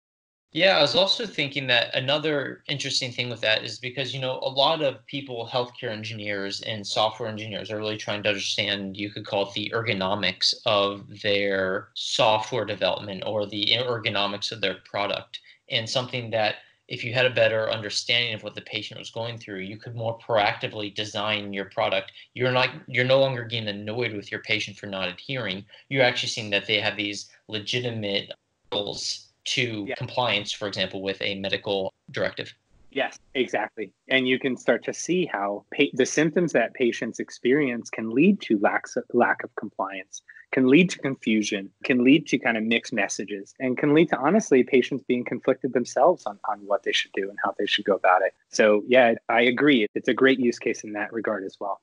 Yeah, 0.53 0.77
I 0.77 0.81
was 0.81 0.93
also 0.93 1.25
thinking 1.25 1.65
that 1.67 1.95
another 1.95 2.63
interesting 2.67 3.11
thing 3.11 3.27
with 3.27 3.41
that 3.41 3.63
is 3.63 3.79
because, 3.79 4.13
you 4.13 4.21
know, 4.21 4.37
a 4.43 4.49
lot 4.49 4.83
of 4.83 5.03
people, 5.07 5.49
healthcare 5.51 5.89
engineers 5.89 6.61
and 6.61 6.85
software 6.85 7.27
engineers, 7.27 7.71
are 7.71 7.77
really 7.77 7.97
trying 7.97 8.21
to 8.21 8.29
understand, 8.29 8.95
you 8.95 9.09
could 9.09 9.25
call 9.25 9.47
it 9.47 9.53
the 9.55 9.71
ergonomics 9.73 10.53
of 10.67 11.05
their 11.23 11.87
software 11.95 12.65
development 12.65 13.23
or 13.25 13.47
the 13.47 13.65
ergonomics 13.65 14.51
of 14.51 14.61
their 14.61 14.75
product. 14.85 15.39
And 15.71 15.89
something 15.89 16.29
that, 16.31 16.57
if 16.87 17.03
you 17.03 17.13
had 17.13 17.25
a 17.25 17.31
better 17.33 17.71
understanding 17.71 18.35
of 18.35 18.43
what 18.43 18.53
the 18.53 18.61
patient 18.61 18.99
was 18.99 19.09
going 19.09 19.39
through, 19.39 19.61
you 19.61 19.77
could 19.77 19.95
more 19.95 20.19
proactively 20.19 20.93
design 20.93 21.51
your 21.51 21.65
product. 21.65 22.11
You're 22.35 22.51
not, 22.51 22.69
you're 22.85 23.05
no 23.05 23.19
longer 23.19 23.43
getting 23.43 23.69
annoyed 23.69 24.13
with 24.13 24.31
your 24.31 24.41
patient 24.41 24.77
for 24.77 24.85
not 24.85 25.07
adhering. 25.07 25.65
You're 25.89 26.03
actually 26.03 26.29
seeing 26.29 26.51
that 26.51 26.67
they 26.67 26.79
have 26.79 26.95
these 26.95 27.31
legitimate 27.47 28.31
goals 28.69 29.29
to 29.45 29.85
yeah. 29.87 29.95
compliance, 29.95 30.51
for 30.51 30.67
example, 30.67 31.01
with 31.01 31.21
a 31.21 31.35
medical 31.39 31.93
directive. 32.11 32.53
Yes, 32.91 33.17
exactly. 33.33 33.91
And 34.09 34.27
you 34.27 34.37
can 34.37 34.55
start 34.55 34.83
to 34.85 34.93
see 34.93 35.25
how 35.25 35.65
pa- 35.75 35.85
the 35.93 36.05
symptoms 36.05 36.53
that 36.53 36.75
patients 36.75 37.19
experience 37.19 37.89
can 37.89 38.11
lead 38.11 38.39
to 38.41 38.59
lack 38.59 38.85
of, 38.95 39.03
lack 39.13 39.43
of 39.43 39.55
compliance, 39.55 40.21
can 40.51 40.67
lead 40.67 40.91
to 40.91 40.99
confusion, 40.99 41.71
can 41.83 42.03
lead 42.03 42.27
to 42.27 42.37
kind 42.37 42.55
of 42.55 42.63
mixed 42.63 42.93
messages, 42.93 43.55
and 43.59 43.79
can 43.79 43.95
lead 43.95 44.09
to 44.09 44.17
honestly 44.17 44.63
patients 44.63 45.03
being 45.07 45.25
conflicted 45.25 45.73
themselves 45.73 46.27
on, 46.27 46.37
on 46.47 46.59
what 46.59 46.83
they 46.83 46.91
should 46.91 47.11
do 47.13 47.27
and 47.27 47.37
how 47.43 47.55
they 47.57 47.65
should 47.65 47.83
go 47.83 47.95
about 47.95 48.21
it. 48.21 48.35
So, 48.49 48.83
yeah, 48.87 49.15
I 49.27 49.41
agree. 49.41 49.87
It's 49.95 50.07
a 50.07 50.13
great 50.13 50.39
use 50.39 50.59
case 50.59 50.83
in 50.83 50.93
that 50.93 51.11
regard 51.11 51.43
as 51.45 51.57
well. 51.59 51.81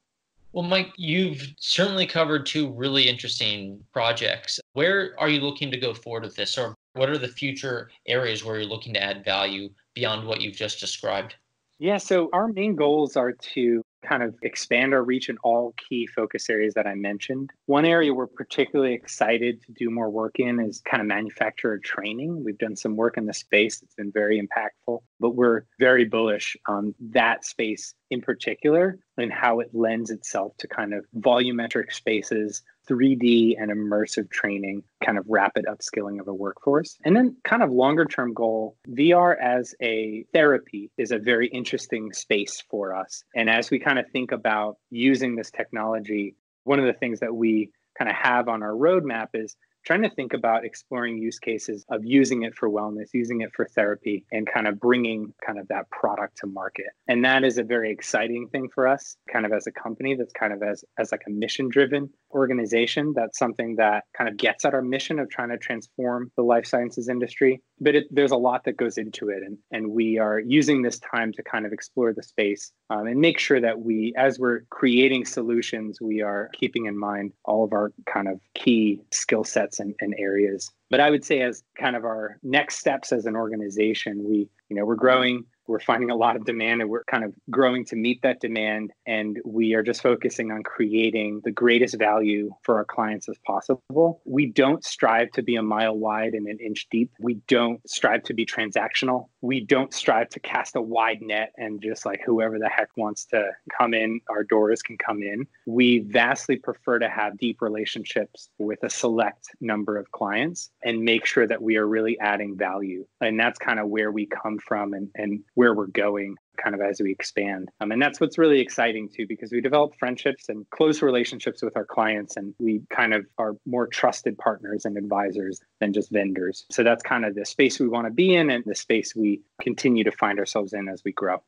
Well, 0.52 0.64
Mike, 0.64 0.92
you've 0.96 1.54
certainly 1.58 2.06
covered 2.06 2.44
two 2.44 2.72
really 2.72 3.08
interesting 3.08 3.84
projects. 3.92 4.58
Where 4.72 5.14
are 5.18 5.28
you 5.28 5.40
looking 5.40 5.70
to 5.70 5.76
go 5.76 5.94
forward 5.94 6.24
with 6.24 6.34
this, 6.34 6.58
or 6.58 6.74
what 6.94 7.08
are 7.08 7.18
the 7.18 7.28
future 7.28 7.90
areas 8.06 8.44
where 8.44 8.58
you're 8.58 8.68
looking 8.68 8.94
to 8.94 9.02
add 9.02 9.24
value 9.24 9.68
beyond 9.94 10.26
what 10.26 10.40
you've 10.40 10.56
just 10.56 10.80
described? 10.80 11.34
Yeah, 11.78 11.96
so 11.96 12.28
our 12.32 12.48
main 12.48 12.76
goals 12.76 13.16
are 13.16 13.32
to 13.54 13.82
kind 14.02 14.22
of 14.22 14.34
expand 14.42 14.94
our 14.94 15.02
reach 15.02 15.28
in 15.28 15.36
all 15.42 15.74
key 15.88 16.06
focus 16.06 16.48
areas 16.48 16.74
that 16.74 16.86
I 16.86 16.94
mentioned. 16.94 17.50
One 17.66 17.84
area 17.84 18.12
we're 18.12 18.26
particularly 18.26 18.94
excited 18.94 19.62
to 19.62 19.72
do 19.72 19.90
more 19.90 20.10
work 20.10 20.38
in 20.38 20.60
is 20.60 20.80
kind 20.80 21.00
of 21.00 21.06
manufacturer 21.06 21.78
training. 21.78 22.44
We've 22.44 22.58
done 22.58 22.76
some 22.76 22.96
work 22.96 23.16
in 23.16 23.26
the 23.26 23.34
space 23.34 23.80
that's 23.80 23.94
been 23.94 24.12
very 24.12 24.40
impactful, 24.40 25.00
but 25.20 25.30
we're 25.30 25.62
very 25.78 26.04
bullish 26.04 26.56
on 26.66 26.94
that 27.10 27.44
space 27.44 27.94
in 28.10 28.20
particular 28.20 28.98
and 29.16 29.32
how 29.32 29.60
it 29.60 29.70
lends 29.72 30.10
itself 30.10 30.56
to 30.58 30.68
kind 30.68 30.94
of 30.94 31.04
volumetric 31.18 31.92
spaces 31.92 32.62
3D 32.90 33.54
and 33.60 33.70
immersive 33.70 34.30
training, 34.30 34.82
kind 35.04 35.18
of 35.18 35.24
rapid 35.28 35.66
upskilling 35.66 36.20
of 36.20 36.28
a 36.28 36.34
workforce. 36.34 36.98
And 37.04 37.16
then, 37.16 37.36
kind 37.44 37.62
of 37.62 37.70
longer 37.70 38.04
term 38.04 38.34
goal, 38.34 38.76
VR 38.88 39.36
as 39.40 39.74
a 39.80 40.24
therapy 40.32 40.90
is 40.98 41.12
a 41.12 41.18
very 41.18 41.48
interesting 41.48 42.12
space 42.12 42.62
for 42.70 42.94
us. 42.94 43.22
And 43.34 43.48
as 43.48 43.70
we 43.70 43.78
kind 43.78 43.98
of 43.98 44.06
think 44.12 44.32
about 44.32 44.76
using 44.90 45.36
this 45.36 45.50
technology, 45.50 46.34
one 46.64 46.80
of 46.80 46.86
the 46.86 46.92
things 46.92 47.20
that 47.20 47.34
we 47.34 47.70
kind 47.98 48.10
of 48.10 48.16
have 48.16 48.48
on 48.48 48.62
our 48.62 48.72
roadmap 48.72 49.28
is 49.34 49.56
trying 49.84 50.02
to 50.02 50.10
think 50.10 50.34
about 50.34 50.64
exploring 50.64 51.18
use 51.18 51.38
cases 51.38 51.84
of 51.90 52.04
using 52.04 52.42
it 52.42 52.54
for 52.54 52.68
wellness, 52.68 53.08
using 53.12 53.40
it 53.40 53.50
for 53.54 53.64
therapy, 53.66 54.24
and 54.30 54.46
kind 54.52 54.66
of 54.66 54.78
bringing 54.78 55.32
kind 55.44 55.58
of 55.58 55.66
that 55.68 55.88
product 55.90 56.38
to 56.38 56.46
market. 56.46 56.86
And 57.08 57.24
that 57.24 57.44
is 57.44 57.58
a 57.58 57.62
very 57.62 57.90
exciting 57.90 58.48
thing 58.48 58.68
for 58.74 58.86
us, 58.86 59.16
kind 59.32 59.46
of 59.46 59.52
as 59.52 59.66
a 59.66 59.72
company 59.72 60.14
that's 60.14 60.32
kind 60.32 60.52
of 60.52 60.62
as, 60.62 60.84
as 60.98 61.12
like 61.12 61.22
a 61.26 61.30
mission 61.30 61.68
driven 61.68 62.10
organization. 62.32 63.12
That's 63.14 63.38
something 63.38 63.76
that 63.76 64.04
kind 64.16 64.28
of 64.28 64.36
gets 64.36 64.64
at 64.64 64.74
our 64.74 64.82
mission 64.82 65.18
of 65.18 65.30
trying 65.30 65.50
to 65.50 65.58
transform 65.58 66.30
the 66.36 66.42
life 66.42 66.66
sciences 66.66 67.08
industry. 67.08 67.62
But 67.80 67.94
it, 67.94 68.06
there's 68.10 68.30
a 68.30 68.36
lot 68.36 68.64
that 68.64 68.76
goes 68.76 68.98
into 68.98 69.28
it. 69.28 69.42
And, 69.44 69.58
and 69.70 69.90
we 69.92 70.18
are 70.18 70.40
using 70.40 70.82
this 70.82 70.98
time 70.98 71.32
to 71.32 71.42
kind 71.42 71.66
of 71.66 71.72
explore 71.72 72.12
the 72.12 72.22
space 72.22 72.72
um, 72.90 73.06
and 73.06 73.20
make 73.20 73.38
sure 73.38 73.60
that 73.60 73.80
we, 73.80 74.12
as 74.16 74.38
we're 74.38 74.60
creating 74.70 75.24
solutions, 75.24 75.98
we 76.00 76.20
are 76.22 76.50
keeping 76.54 76.86
in 76.86 76.98
mind 76.98 77.32
all 77.44 77.64
of 77.64 77.72
our 77.72 77.92
kind 78.12 78.28
of 78.28 78.40
key 78.54 79.00
skill 79.10 79.44
sets 79.44 79.80
and, 79.80 79.94
and 80.00 80.14
areas. 80.18 80.70
But 80.90 81.00
I 81.00 81.10
would 81.10 81.24
say, 81.24 81.40
as 81.42 81.62
kind 81.78 81.94
of 81.94 82.04
our 82.04 82.38
next 82.42 82.78
steps 82.78 83.12
as 83.12 83.24
an 83.24 83.36
organization, 83.36 84.24
we, 84.28 84.48
you 84.68 84.76
know, 84.76 84.84
we're 84.84 84.96
growing 84.96 85.44
we're 85.70 85.80
finding 85.80 86.10
a 86.10 86.16
lot 86.16 86.34
of 86.36 86.44
demand 86.44 86.82
and 86.82 86.90
we're 86.90 87.04
kind 87.04 87.24
of 87.24 87.32
growing 87.48 87.84
to 87.86 87.96
meet 87.96 88.20
that 88.22 88.40
demand. 88.40 88.92
And 89.06 89.38
we 89.44 89.74
are 89.74 89.82
just 89.82 90.02
focusing 90.02 90.50
on 90.50 90.64
creating 90.64 91.40
the 91.44 91.52
greatest 91.52 91.96
value 91.96 92.50
for 92.64 92.76
our 92.76 92.84
clients 92.84 93.28
as 93.28 93.38
possible. 93.46 94.20
We 94.24 94.46
don't 94.46 94.84
strive 94.84 95.30
to 95.32 95.42
be 95.42 95.56
a 95.56 95.62
mile 95.62 95.96
wide 95.96 96.34
and 96.34 96.46
an 96.48 96.58
inch 96.58 96.88
deep. 96.90 97.12
We 97.20 97.34
don't 97.46 97.80
strive 97.88 98.24
to 98.24 98.34
be 98.34 98.44
transactional. 98.44 99.28
We 99.42 99.60
don't 99.60 99.92
strive 99.92 100.28
to 100.30 100.40
cast 100.40 100.76
a 100.76 100.82
wide 100.82 101.22
net 101.22 101.52
and 101.56 101.80
just 101.80 102.04
like 102.04 102.20
whoever 102.24 102.58
the 102.58 102.68
heck 102.68 102.90
wants 102.96 103.24
to 103.26 103.50
come 103.76 103.94
in, 103.94 104.20
our 104.28 104.44
doors 104.44 104.82
can 104.82 104.98
come 104.98 105.22
in. 105.22 105.46
We 105.66 106.00
vastly 106.00 106.56
prefer 106.56 106.98
to 106.98 107.08
have 107.08 107.38
deep 107.38 107.62
relationships 107.62 108.50
with 108.58 108.82
a 108.82 108.90
select 108.90 109.48
number 109.60 109.96
of 109.96 110.10
clients 110.12 110.70
and 110.82 111.02
make 111.02 111.26
sure 111.26 111.46
that 111.46 111.62
we 111.62 111.76
are 111.76 111.86
really 111.86 112.18
adding 112.20 112.56
value. 112.56 113.06
And 113.20 113.38
that's 113.38 113.58
kind 113.58 113.80
of 113.80 113.88
where 113.88 114.12
we 114.12 114.26
come 114.26 114.58
from 114.58 114.92
and, 114.92 115.10
and 115.14 115.42
where 115.54 115.74
we're 115.74 115.86
going 115.86 116.36
kind 116.62 116.74
of 116.74 116.80
as 116.80 117.00
we 117.00 117.10
expand. 117.10 117.70
Um, 117.80 117.92
and 117.92 118.00
that's 118.00 118.20
what's 118.20 118.38
really 118.38 118.60
exciting 118.60 119.08
too, 119.08 119.26
because 119.26 119.52
we 119.52 119.60
develop 119.60 119.96
friendships 119.98 120.48
and 120.48 120.68
close 120.70 121.02
relationships 121.02 121.62
with 121.62 121.76
our 121.76 121.84
clients, 121.84 122.36
and 122.36 122.54
we 122.58 122.82
kind 122.90 123.14
of 123.14 123.26
are 123.38 123.54
more 123.66 123.86
trusted 123.86 124.36
partners 124.38 124.84
and 124.84 124.96
advisors 124.96 125.60
than 125.80 125.92
just 125.92 126.10
vendors. 126.10 126.66
So 126.70 126.82
that's 126.82 127.02
kind 127.02 127.24
of 127.24 127.34
the 127.34 127.44
space 127.44 127.80
we 127.80 127.88
want 127.88 128.06
to 128.06 128.12
be 128.12 128.34
in 128.34 128.50
and 128.50 128.64
the 128.66 128.74
space 128.74 129.14
we 129.16 129.40
continue 129.60 130.04
to 130.04 130.12
find 130.12 130.38
ourselves 130.38 130.72
in 130.72 130.88
as 130.88 131.02
we 131.04 131.12
grow. 131.12 131.42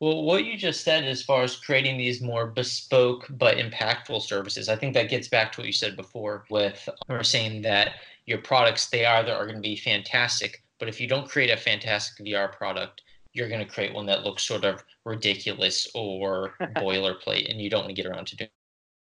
Well, 0.00 0.22
what 0.22 0.46
you 0.46 0.56
just 0.56 0.82
said 0.82 1.04
as 1.04 1.22
far 1.22 1.42
as 1.42 1.56
creating 1.56 1.98
these 1.98 2.22
more 2.22 2.46
bespoke 2.46 3.26
but 3.28 3.58
impactful 3.58 4.22
services, 4.22 4.70
I 4.70 4.76
think 4.76 4.94
that 4.94 5.10
gets 5.10 5.28
back 5.28 5.52
to 5.52 5.60
what 5.60 5.66
you 5.66 5.74
said 5.74 5.94
before 5.94 6.46
with 6.48 6.88
or 7.10 7.22
saying 7.22 7.60
that 7.62 7.96
your 8.24 8.38
products, 8.38 8.88
they 8.88 9.04
either 9.04 9.34
are 9.34 9.44
going 9.44 9.56
to 9.56 9.60
be 9.60 9.76
fantastic, 9.76 10.62
but 10.78 10.88
if 10.88 11.02
you 11.02 11.06
don't 11.06 11.28
create 11.28 11.50
a 11.50 11.56
fantastic 11.56 12.26
VR 12.26 12.50
product, 12.50 13.02
you're 13.32 13.48
going 13.48 13.64
to 13.64 13.72
create 13.72 13.94
one 13.94 14.06
that 14.06 14.24
looks 14.24 14.42
sort 14.42 14.64
of 14.64 14.84
ridiculous 15.04 15.88
or 15.94 16.54
boilerplate, 16.76 17.50
and 17.50 17.60
you 17.60 17.70
don't 17.70 17.80
want 17.80 17.94
to 17.94 18.02
get 18.02 18.10
around 18.10 18.26
to 18.28 18.36
doing. 18.36 18.50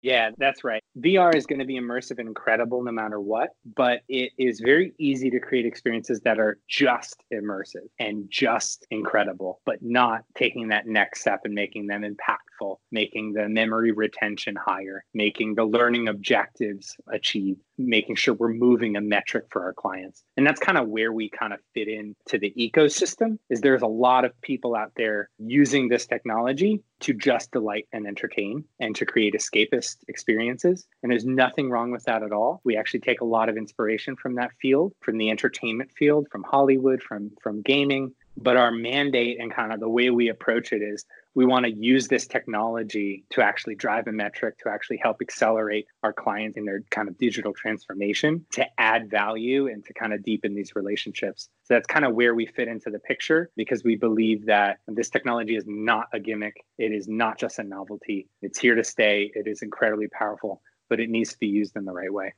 Yeah, 0.04 0.30
that's 0.38 0.64
right. 0.64 0.82
VR 1.00 1.36
is 1.36 1.46
going 1.46 1.60
to 1.60 1.66
be 1.66 1.80
immersive 1.80 2.20
and 2.20 2.28
incredible 2.28 2.84
no 2.84 2.92
matter 2.92 3.20
what, 3.20 3.50
but 3.76 4.02
it 4.08 4.32
is 4.38 4.60
very 4.60 4.94
easy 5.00 5.30
to 5.32 5.40
create 5.40 5.66
experiences 5.66 6.22
that 6.22 6.40
are 6.40 6.60
just 6.68 7.24
immersive 7.34 7.88
and 8.00 8.26
just 8.30 8.86
incredible, 8.92 9.60
but 9.66 9.82
not 9.82 10.24
taking 10.36 10.70
that 10.70 10.88
next 10.88 11.22
step 11.22 11.42
and 11.46 11.54
making 11.54 11.88
them 11.88 12.04
impactful 12.04 12.47
making 12.92 13.34
the 13.34 13.48
memory 13.48 13.92
retention 13.92 14.56
higher, 14.56 15.04
making 15.14 15.56
the 15.56 15.66
learning 15.66 16.08
objectives 16.08 16.96
achieved, 17.12 17.60
making 17.78 18.16
sure 18.16 18.34
we're 18.34 18.54
moving 18.54 18.96
a 18.96 19.02
metric 19.02 19.46
for 19.50 19.64
our 19.64 19.74
clients. 19.74 20.24
And 20.36 20.46
that's 20.46 20.60
kind 20.60 20.78
of 20.78 20.88
where 20.88 21.12
we 21.12 21.30
kind 21.30 21.54
of 21.54 21.60
fit 21.74 21.88
into 21.88 22.38
the 22.40 22.54
ecosystem 22.58 23.38
is 23.50 23.62
there's 23.62 23.82
a 23.82 23.88
lot 23.88 24.26
of 24.26 24.40
people 24.42 24.76
out 24.76 24.92
there 24.96 25.30
using 25.38 25.90
this 25.90 26.06
technology 26.06 26.84
to 27.00 27.14
just 27.14 27.52
delight 27.52 27.88
and 27.94 28.08
entertain 28.08 28.64
and 28.80 28.96
to 28.96 29.06
create 29.06 29.36
escapist 29.36 29.98
experiences. 30.08 30.88
And 31.04 31.12
there's 31.12 31.26
nothing 31.26 31.70
wrong 31.70 31.92
with 31.92 32.04
that 32.06 32.24
at 32.24 32.32
all. 32.32 32.62
We 32.64 32.78
actually 32.78 33.02
take 33.02 33.22
a 33.22 33.26
lot 33.26 33.50
of 33.50 33.58
inspiration 33.58 34.16
from 34.16 34.36
that 34.36 34.52
field, 34.62 34.94
from 35.02 35.18
the 35.18 35.30
entertainment 35.30 35.92
field, 35.92 36.28
from 36.32 36.44
Hollywood, 36.44 37.04
from 37.04 37.32
from 37.42 37.62
gaming. 37.62 38.14
But 38.36 38.58
our 38.58 38.72
mandate 38.72 39.40
and 39.40 39.54
kind 39.54 39.74
of 39.74 39.80
the 39.80 39.90
way 39.90 40.10
we 40.10 40.30
approach 40.30 40.72
it 40.72 40.82
is 40.82 41.06
we 41.38 41.46
want 41.46 41.66
to 41.66 41.72
use 41.72 42.08
this 42.08 42.26
technology 42.26 43.24
to 43.30 43.44
actually 43.44 43.76
drive 43.76 44.08
a 44.08 44.12
metric 44.12 44.58
to 44.58 44.70
actually 44.70 44.98
help 44.98 45.18
accelerate 45.22 45.86
our 46.02 46.12
clients 46.12 46.58
in 46.58 46.66
their 46.66 46.82
kind 46.90 47.08
of 47.08 47.16
digital 47.20 47.54
transformation 47.54 48.44
to 48.52 48.66
add 48.80 49.08
value 49.08 49.68
and 49.68 49.86
to 49.86 49.94
kind 49.94 50.14
of 50.14 50.24
deepen 50.24 50.56
these 50.56 50.76
relationships. 50.76 51.50
So 51.64 51.76
that's 51.76 51.86
kind 51.86 52.06
of 52.06 52.16
where 52.16 52.34
we 52.34 52.48
fit 52.48 52.68
into 52.68 52.90
the 52.90 52.98
picture 52.98 53.52
because 53.56 53.84
we 53.84 53.96
believe 53.96 54.48
that 54.48 54.80
this 54.88 55.12
technology 55.12 55.56
is 55.56 55.66
not 55.68 56.08
a 56.12 56.20
gimmick. 56.20 56.66
It 56.80 56.92
is 56.92 57.08
not 57.08 57.38
just 57.38 57.60
a 57.60 57.64
novelty. 57.64 58.28
It's 58.42 58.58
here 58.58 58.74
to 58.74 58.84
stay. 58.84 59.32
It 59.36 59.46
is 59.48 59.62
incredibly 59.62 60.08
powerful 60.08 60.62
but 60.90 61.00
it 61.00 61.10
needs 61.10 61.34
to 61.34 61.40
be 61.40 61.48
used 61.48 61.76
in 61.76 61.86
the 61.86 61.92
right 61.92 62.12
way. 62.12 62.34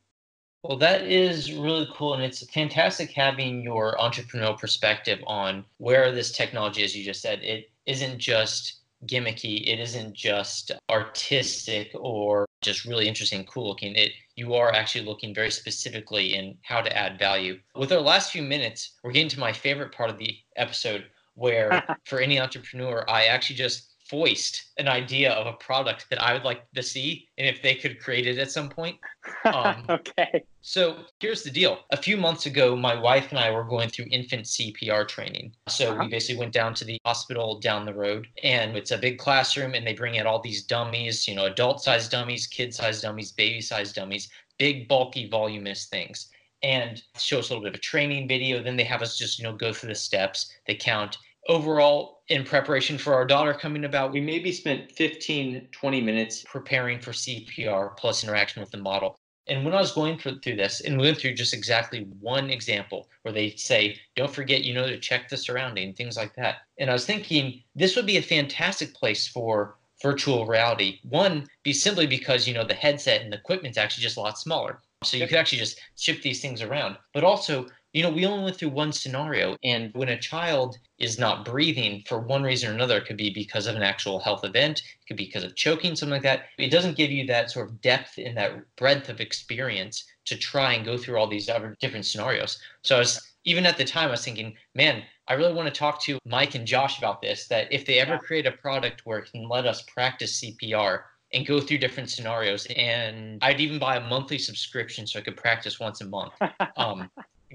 Well, 0.63 0.77
that 0.79 1.03
is 1.03 1.53
really 1.53 1.87
cool. 1.93 2.15
And 2.15 2.23
it's 2.23 2.45
fantastic 2.51 3.11
having 3.11 3.61
your 3.61 3.95
entrepreneurial 3.97 4.57
perspective 4.57 5.19
on 5.25 5.63
where 5.77 6.11
this 6.11 6.31
technology, 6.31 6.83
as 6.83 6.95
you 6.95 7.03
just 7.03 7.21
said, 7.21 7.41
it 7.43 7.71
isn't 7.85 8.19
just 8.19 8.79
gimmicky. 9.05 9.67
It 9.67 9.79
isn't 9.79 10.13
just 10.13 10.71
artistic 10.89 11.91
or 11.93 12.45
just 12.61 12.85
really 12.85 13.07
interesting, 13.07 13.45
cool 13.45 13.67
looking. 13.67 13.95
It 13.95 14.11
you 14.35 14.53
are 14.53 14.73
actually 14.73 15.05
looking 15.05 15.35
very 15.35 15.51
specifically 15.51 16.35
in 16.35 16.57
how 16.63 16.81
to 16.81 16.97
add 16.97 17.19
value. 17.19 17.59
With 17.75 17.91
our 17.91 17.99
last 18.01 18.31
few 18.31 18.41
minutes, 18.41 18.97
we're 19.03 19.11
getting 19.11 19.29
to 19.29 19.39
my 19.39 19.51
favorite 19.51 19.91
part 19.91 20.09
of 20.09 20.17
the 20.17 20.35
episode 20.55 21.05
where 21.35 21.83
for 22.05 22.19
any 22.19 22.39
entrepreneur, 22.39 23.03
I 23.09 23.25
actually 23.25 23.57
just 23.57 23.88
voiced 24.09 24.71
an 24.77 24.87
idea 24.87 25.31
of 25.31 25.47
a 25.47 25.53
product 25.53 26.07
that 26.09 26.21
I 26.21 26.33
would 26.33 26.43
like 26.43 26.69
to 26.71 26.81
see 26.81 27.27
and 27.37 27.47
if 27.47 27.61
they 27.61 27.75
could 27.75 27.99
create 27.99 28.27
it 28.27 28.37
at 28.37 28.51
some 28.51 28.69
point. 28.69 28.97
Um, 29.45 29.85
okay. 29.89 30.43
So 30.61 30.97
here's 31.19 31.43
the 31.43 31.51
deal. 31.51 31.79
A 31.91 31.97
few 31.97 32.17
months 32.17 32.45
ago, 32.45 32.75
my 32.75 32.99
wife 32.99 33.27
and 33.29 33.39
I 33.39 33.51
were 33.51 33.63
going 33.63 33.89
through 33.89 34.05
infant 34.11 34.45
CPR 34.45 35.07
training. 35.07 35.53
So 35.67 35.91
uh-huh. 35.91 36.03
we 36.03 36.09
basically 36.09 36.39
went 36.39 36.53
down 36.53 36.73
to 36.75 36.85
the 36.85 36.97
hospital 37.05 37.59
down 37.59 37.85
the 37.85 37.93
road, 37.93 38.27
and 38.43 38.75
it's 38.75 38.91
a 38.91 38.97
big 38.97 39.19
classroom, 39.19 39.73
and 39.73 39.85
they 39.85 39.93
bring 39.93 40.15
in 40.15 40.27
all 40.27 40.41
these 40.41 40.63
dummies, 40.63 41.27
you 41.27 41.35
know, 41.35 41.45
adult 41.45 41.81
sized 41.81 42.11
dummies, 42.11 42.47
kid 42.47 42.73
sized 42.73 43.03
dummies, 43.03 43.31
baby 43.31 43.61
sized 43.61 43.95
dummies, 43.95 44.29
big, 44.57 44.87
bulky, 44.87 45.29
voluminous 45.29 45.85
things. 45.85 46.29
And 46.61 47.01
show 47.17 47.39
us 47.39 47.49
a 47.49 47.53
little 47.53 47.63
bit 47.63 47.73
of 47.73 47.79
a 47.79 47.81
training 47.81 48.27
video. 48.27 48.61
Then 48.61 48.75
they 48.75 48.83
have 48.83 49.01
us 49.01 49.17
just, 49.17 49.39
you 49.39 49.43
know, 49.43 49.53
go 49.53 49.71
through 49.71 49.89
the 49.89 49.95
steps. 49.95 50.51
They 50.67 50.75
count 50.75 51.17
overall 51.47 52.18
in 52.29 52.43
preparation 52.43 52.97
for 52.97 53.13
our 53.13 53.25
daughter 53.25 53.53
coming 53.53 53.85
about. 53.85 54.11
We 54.11 54.21
maybe 54.21 54.51
spent 54.51 54.91
15 54.91 55.67
20 55.71 56.01
minutes 56.01 56.43
preparing 56.47 56.99
for 56.99 57.11
cpr 57.11 57.97
plus 57.97 58.23
interaction 58.23 58.61
with 58.61 58.71
the 58.71 58.77
model. 58.77 59.19
And 59.47 59.65
when 59.65 59.73
i 59.73 59.81
was 59.81 59.91
going 59.91 60.17
through 60.19 60.39
this 60.43 60.81
and 60.81 60.97
we 60.97 61.07
went 61.07 61.17
through 61.17 61.33
just 61.33 61.53
exactly 61.53 62.07
one 62.19 62.49
example 62.49 63.09
where 63.23 63.33
they 63.33 63.51
say 63.51 63.97
don't 64.15 64.33
forget 64.33 64.63
you 64.63 64.73
know 64.73 64.87
to 64.87 64.99
check 64.99 65.27
the 65.27 65.37
surrounding 65.37 65.93
things 65.93 66.15
like 66.17 66.35
that. 66.35 66.57
And 66.77 66.89
i 66.89 66.93
was 66.93 67.05
thinking 67.05 67.63
this 67.75 67.95
would 67.95 68.05
be 68.05 68.17
a 68.17 68.21
fantastic 68.21 68.93
place 68.93 69.27
for 69.27 69.77
virtual 70.01 70.45
reality. 70.45 70.99
One 71.03 71.47
be 71.63 71.73
simply 71.73 72.07
because 72.07 72.47
you 72.47 72.53
know 72.53 72.63
the 72.63 72.73
headset 72.73 73.21
and 73.21 73.33
the 73.33 73.37
equipment's 73.37 73.77
actually 73.77 74.03
just 74.03 74.17
a 74.17 74.21
lot 74.21 74.37
smaller 74.37 74.81
so 75.03 75.17
you 75.17 75.27
could 75.27 75.37
actually 75.37 75.59
just 75.59 75.79
shift 75.97 76.23
these 76.23 76.41
things 76.41 76.61
around 76.61 76.97
but 77.13 77.23
also 77.23 77.65
you 77.93 78.03
know, 78.03 78.11
we 78.11 78.25
only 78.25 78.43
went 78.43 78.57
through 78.57 78.69
one 78.69 78.91
scenario. 78.91 79.57
And 79.63 79.91
when 79.93 80.09
a 80.09 80.19
child 80.19 80.77
is 80.99 81.17
not 81.17 81.43
breathing 81.43 82.03
for 82.07 82.19
one 82.19 82.43
reason 82.43 82.69
or 82.69 82.73
another, 82.73 82.97
it 82.97 83.05
could 83.05 83.17
be 83.17 83.31
because 83.31 83.65
of 83.65 83.75
an 83.75 83.81
actual 83.81 84.19
health 84.19 84.43
event, 84.43 84.79
it 84.79 85.07
could 85.07 85.17
be 85.17 85.25
because 85.25 85.43
of 85.43 85.55
choking, 85.55 85.95
something 85.95 86.13
like 86.13 86.23
that. 86.23 86.45
It 86.57 86.69
doesn't 86.69 86.97
give 86.97 87.11
you 87.11 87.25
that 87.27 87.49
sort 87.49 87.69
of 87.69 87.81
depth 87.81 88.17
and 88.17 88.37
that 88.37 88.63
breadth 88.75 89.09
of 89.09 89.19
experience 89.19 90.05
to 90.25 90.37
try 90.37 90.73
and 90.73 90.85
go 90.85 90.97
through 90.97 91.17
all 91.17 91.27
these 91.27 91.49
other 91.49 91.75
different 91.79 92.05
scenarios. 92.05 92.61
So 92.83 92.95
I 92.95 92.99
was 92.99 93.25
even 93.45 93.65
at 93.65 93.77
the 93.77 93.85
time 93.85 94.09
I 94.09 94.11
was 94.11 94.23
thinking, 94.23 94.55
man, 94.75 95.03
I 95.27 95.33
really 95.33 95.53
want 95.53 95.73
to 95.73 95.79
talk 95.79 96.01
to 96.03 96.19
Mike 96.25 96.53
and 96.53 96.67
Josh 96.67 96.99
about 96.99 97.21
this. 97.21 97.47
That 97.47 97.71
if 97.71 97.85
they 97.85 97.99
ever 97.99 98.19
create 98.19 98.45
a 98.45 98.51
product 98.51 99.05
where 99.05 99.19
it 99.19 99.31
can 99.31 99.47
let 99.47 99.65
us 99.65 99.81
practice 99.83 100.43
CPR 100.43 101.03
and 101.33 101.45
go 101.45 101.59
through 101.59 101.77
different 101.77 102.09
scenarios, 102.09 102.65
and 102.75 103.39
I'd 103.43 103.59
even 103.59 103.79
buy 103.79 103.97
a 103.97 104.09
monthly 104.09 104.37
subscription 104.37 105.05
so 105.05 105.19
I 105.19 105.21
could 105.21 105.37
practice 105.37 105.79
once 105.79 106.01
a 106.01 106.05
month. 106.05 106.33
Um, 106.77 107.09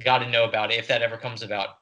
got 0.04 0.18
to 0.18 0.28
know 0.28 0.44
about 0.44 0.70
it 0.70 0.78
if 0.78 0.86
that 0.88 1.00
ever 1.00 1.16
comes 1.16 1.42
about. 1.42 1.78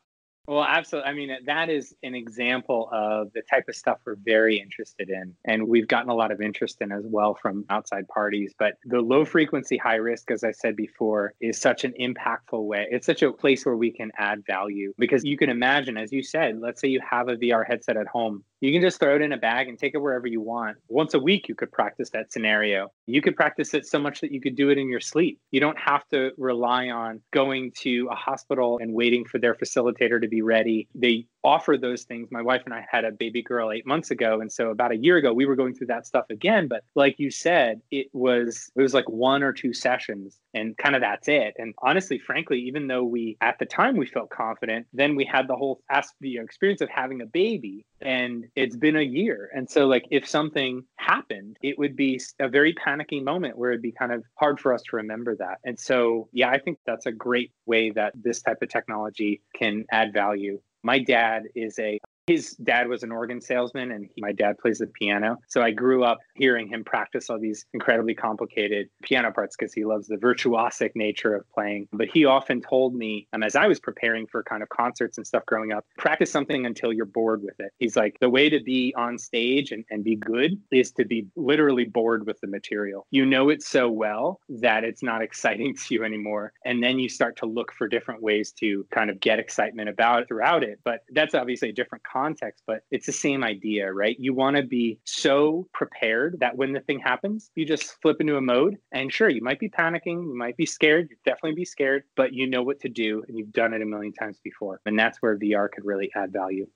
Well, 0.48 0.64
absolutely. 0.68 1.10
I 1.10 1.14
mean, 1.14 1.30
that 1.46 1.70
is 1.70 1.94
an 2.02 2.14
example 2.14 2.88
of 2.90 3.32
the 3.32 3.42
type 3.42 3.68
of 3.68 3.76
stuff 3.76 3.98
we're 4.04 4.16
very 4.16 4.58
interested 4.58 5.08
in. 5.08 5.34
And 5.44 5.68
we've 5.68 5.86
gotten 5.86 6.10
a 6.10 6.14
lot 6.14 6.32
of 6.32 6.40
interest 6.40 6.80
in 6.80 6.90
as 6.90 7.04
well 7.06 7.34
from 7.40 7.64
outside 7.70 8.08
parties. 8.08 8.52
But 8.58 8.74
the 8.84 9.00
low 9.00 9.24
frequency, 9.24 9.76
high 9.76 9.96
risk, 9.96 10.30
as 10.32 10.42
I 10.42 10.50
said 10.50 10.74
before, 10.74 11.34
is 11.40 11.60
such 11.60 11.84
an 11.84 11.94
impactful 12.00 12.66
way. 12.66 12.88
It's 12.90 13.06
such 13.06 13.22
a 13.22 13.32
place 13.32 13.64
where 13.64 13.76
we 13.76 13.92
can 13.92 14.10
add 14.18 14.44
value 14.44 14.92
because 14.98 15.24
you 15.24 15.36
can 15.36 15.48
imagine, 15.48 15.96
as 15.96 16.12
you 16.12 16.24
said, 16.24 16.58
let's 16.60 16.80
say 16.80 16.88
you 16.88 17.00
have 17.08 17.28
a 17.28 17.36
VR 17.36 17.64
headset 17.64 17.96
at 17.96 18.08
home 18.08 18.44
you 18.62 18.70
can 18.70 18.80
just 18.80 19.00
throw 19.00 19.16
it 19.16 19.22
in 19.22 19.32
a 19.32 19.36
bag 19.36 19.68
and 19.68 19.76
take 19.76 19.92
it 19.92 19.98
wherever 19.98 20.28
you 20.28 20.40
want. 20.40 20.76
Once 20.86 21.14
a 21.14 21.18
week, 21.18 21.48
you 21.48 21.54
could 21.56 21.72
practice 21.72 22.10
that 22.10 22.32
scenario. 22.32 22.92
You 23.06 23.20
could 23.20 23.34
practice 23.34 23.74
it 23.74 23.86
so 23.86 23.98
much 23.98 24.20
that 24.20 24.30
you 24.30 24.40
could 24.40 24.54
do 24.54 24.70
it 24.70 24.78
in 24.78 24.88
your 24.88 25.00
sleep. 25.00 25.40
You 25.50 25.58
don't 25.58 25.78
have 25.80 26.08
to 26.10 26.30
rely 26.38 26.88
on 26.88 27.20
going 27.32 27.72
to 27.80 28.08
a 28.08 28.14
hospital 28.14 28.78
and 28.80 28.94
waiting 28.94 29.24
for 29.24 29.40
their 29.40 29.56
facilitator 29.56 30.20
to 30.20 30.28
be 30.32 30.40
ready. 30.40 30.88
They 30.94 31.26
offer 31.44 31.76
those 31.76 32.04
things. 32.04 32.28
My 32.30 32.40
wife 32.40 32.62
and 32.64 32.72
I 32.72 32.86
had 32.90 33.04
a 33.04 33.12
baby 33.12 33.42
girl 33.42 33.70
eight 33.70 33.86
months 33.86 34.10
ago. 34.10 34.40
And 34.40 34.50
so 34.50 34.70
about 34.70 34.90
a 34.90 34.96
year 34.96 35.18
ago, 35.18 35.34
we 35.34 35.44
were 35.44 35.56
going 35.56 35.74
through 35.74 35.88
that 35.88 36.06
stuff 36.06 36.24
again. 36.30 36.68
But 36.68 36.84
like 36.94 37.18
you 37.18 37.30
said, 37.30 37.82
it 37.90 38.06
was 38.14 38.72
it 38.74 38.80
was 38.80 38.94
like 38.94 39.08
one 39.10 39.42
or 39.42 39.52
two 39.52 39.74
sessions 39.74 40.38
and 40.54 40.76
kind 40.76 40.94
of 40.94 41.02
that's 41.02 41.28
it. 41.28 41.54
And 41.58 41.74
honestly, 41.82 42.18
frankly, 42.18 42.60
even 42.60 42.86
though 42.86 43.04
we 43.04 43.36
at 43.40 43.58
the 43.58 43.66
time 43.66 43.96
we 43.96 44.06
felt 44.06 44.30
confident, 44.30 44.86
then 44.92 45.16
we 45.16 45.24
had 45.24 45.48
the 45.48 45.56
whole 45.56 45.82
the 46.20 46.38
experience 46.38 46.80
of 46.80 46.88
having 46.88 47.20
a 47.20 47.26
baby 47.26 47.84
and 48.00 48.46
it's 48.56 48.76
been 48.76 48.96
a 48.96 49.02
year. 49.02 49.50
And 49.54 49.68
so 49.68 49.86
like 49.86 50.04
if 50.10 50.28
something 50.28 50.82
happened, 50.96 51.56
it 51.62 51.78
would 51.78 51.96
be 51.96 52.20
a 52.40 52.48
very 52.48 52.74
panicky 52.74 53.20
moment 53.20 53.56
where 53.56 53.70
it'd 53.70 53.82
be 53.82 53.92
kind 53.92 54.12
of 54.12 54.24
hard 54.34 54.58
for 54.60 54.74
us 54.74 54.82
to 54.90 54.96
remember 54.96 55.36
that. 55.36 55.58
And 55.64 55.78
so 55.78 56.28
yeah, 56.32 56.50
I 56.50 56.58
think 56.58 56.78
that's 56.86 57.06
a 57.06 57.12
great 57.12 57.52
way 57.66 57.90
that 57.90 58.12
this 58.16 58.42
type 58.42 58.62
of 58.62 58.68
technology 58.68 59.42
can 59.54 59.84
add 59.90 60.12
value 60.12 60.60
my 60.82 60.98
dad 60.98 61.44
is 61.54 61.78
a 61.78 61.98
his 62.26 62.52
dad 62.56 62.88
was 62.88 63.02
an 63.02 63.10
organ 63.10 63.40
salesman 63.40 63.90
and 63.90 64.08
he, 64.14 64.20
my 64.20 64.32
dad 64.32 64.58
plays 64.58 64.78
the 64.78 64.86
piano. 64.86 65.38
So 65.48 65.60
I 65.62 65.70
grew 65.70 66.04
up 66.04 66.18
hearing 66.34 66.68
him 66.68 66.84
practice 66.84 67.28
all 67.28 67.38
these 67.38 67.66
incredibly 67.72 68.14
complicated 68.14 68.88
piano 69.02 69.32
parts 69.32 69.56
because 69.58 69.72
he 69.72 69.84
loves 69.84 70.06
the 70.06 70.16
virtuosic 70.16 70.90
nature 70.94 71.34
of 71.34 71.48
playing. 71.50 71.88
But 71.92 72.08
he 72.08 72.24
often 72.24 72.60
told 72.60 72.94
me, 72.94 73.26
um, 73.32 73.42
as 73.42 73.56
I 73.56 73.66
was 73.66 73.80
preparing 73.80 74.26
for 74.26 74.42
kind 74.42 74.62
of 74.62 74.68
concerts 74.68 75.18
and 75.18 75.26
stuff 75.26 75.44
growing 75.46 75.72
up, 75.72 75.84
practice 75.98 76.30
something 76.30 76.64
until 76.64 76.92
you're 76.92 77.06
bored 77.06 77.42
with 77.42 77.58
it. 77.58 77.72
He's 77.78 77.96
like, 77.96 78.18
the 78.20 78.30
way 78.30 78.48
to 78.48 78.60
be 78.60 78.94
on 78.96 79.18
stage 79.18 79.72
and, 79.72 79.84
and 79.90 80.04
be 80.04 80.16
good 80.16 80.60
is 80.70 80.92
to 80.92 81.04
be 81.04 81.26
literally 81.34 81.84
bored 81.84 82.26
with 82.26 82.40
the 82.40 82.46
material. 82.46 83.06
You 83.10 83.26
know 83.26 83.48
it 83.48 83.62
so 83.62 83.90
well 83.90 84.40
that 84.48 84.84
it's 84.84 85.02
not 85.02 85.22
exciting 85.32 85.74
to 85.74 85.94
you 85.94 86.04
anymore. 86.04 86.52
And 86.64 86.82
then 86.82 87.00
you 87.00 87.08
start 87.08 87.36
to 87.38 87.46
look 87.46 87.72
for 87.72 87.88
different 87.88 88.22
ways 88.22 88.52
to 88.60 88.86
kind 88.92 89.10
of 89.10 89.18
get 89.18 89.40
excitement 89.40 89.88
about 89.88 90.22
it 90.22 90.28
throughout 90.28 90.62
it. 90.62 90.78
But 90.84 91.00
that's 91.10 91.34
obviously 91.34 91.70
a 91.70 91.72
different 91.72 92.04
context, 92.12 92.62
but 92.66 92.82
it's 92.90 93.06
the 93.06 93.12
same 93.12 93.42
idea, 93.44 93.92
right? 93.92 94.16
You 94.18 94.34
want 94.34 94.56
to 94.56 94.62
be 94.62 94.98
so 95.04 95.68
prepared 95.72 96.38
that 96.40 96.56
when 96.56 96.72
the 96.72 96.80
thing 96.80 96.98
happens, 96.98 97.50
you 97.54 97.64
just 97.64 98.00
flip 98.02 98.20
into 98.20 98.36
a 98.36 98.40
mode. 98.40 98.76
And 98.92 99.12
sure, 99.12 99.28
you 99.28 99.42
might 99.42 99.60
be 99.60 99.68
panicking, 99.68 100.22
you 100.22 100.36
might 100.36 100.56
be 100.56 100.66
scared, 100.66 101.08
you 101.10 101.16
definitely 101.24 101.54
be 101.54 101.64
scared, 101.64 102.04
but 102.16 102.32
you 102.32 102.46
know 102.46 102.62
what 102.62 102.80
to 102.80 102.88
do 102.88 103.24
and 103.28 103.38
you've 103.38 103.52
done 103.52 103.72
it 103.72 103.82
a 103.82 103.86
million 103.86 104.12
times 104.12 104.38
before. 104.42 104.80
And 104.86 104.98
that's 104.98 105.18
where 105.22 105.38
VR 105.38 105.70
could 105.70 105.84
really 105.84 106.10
add 106.14 106.32
value. 106.32 106.66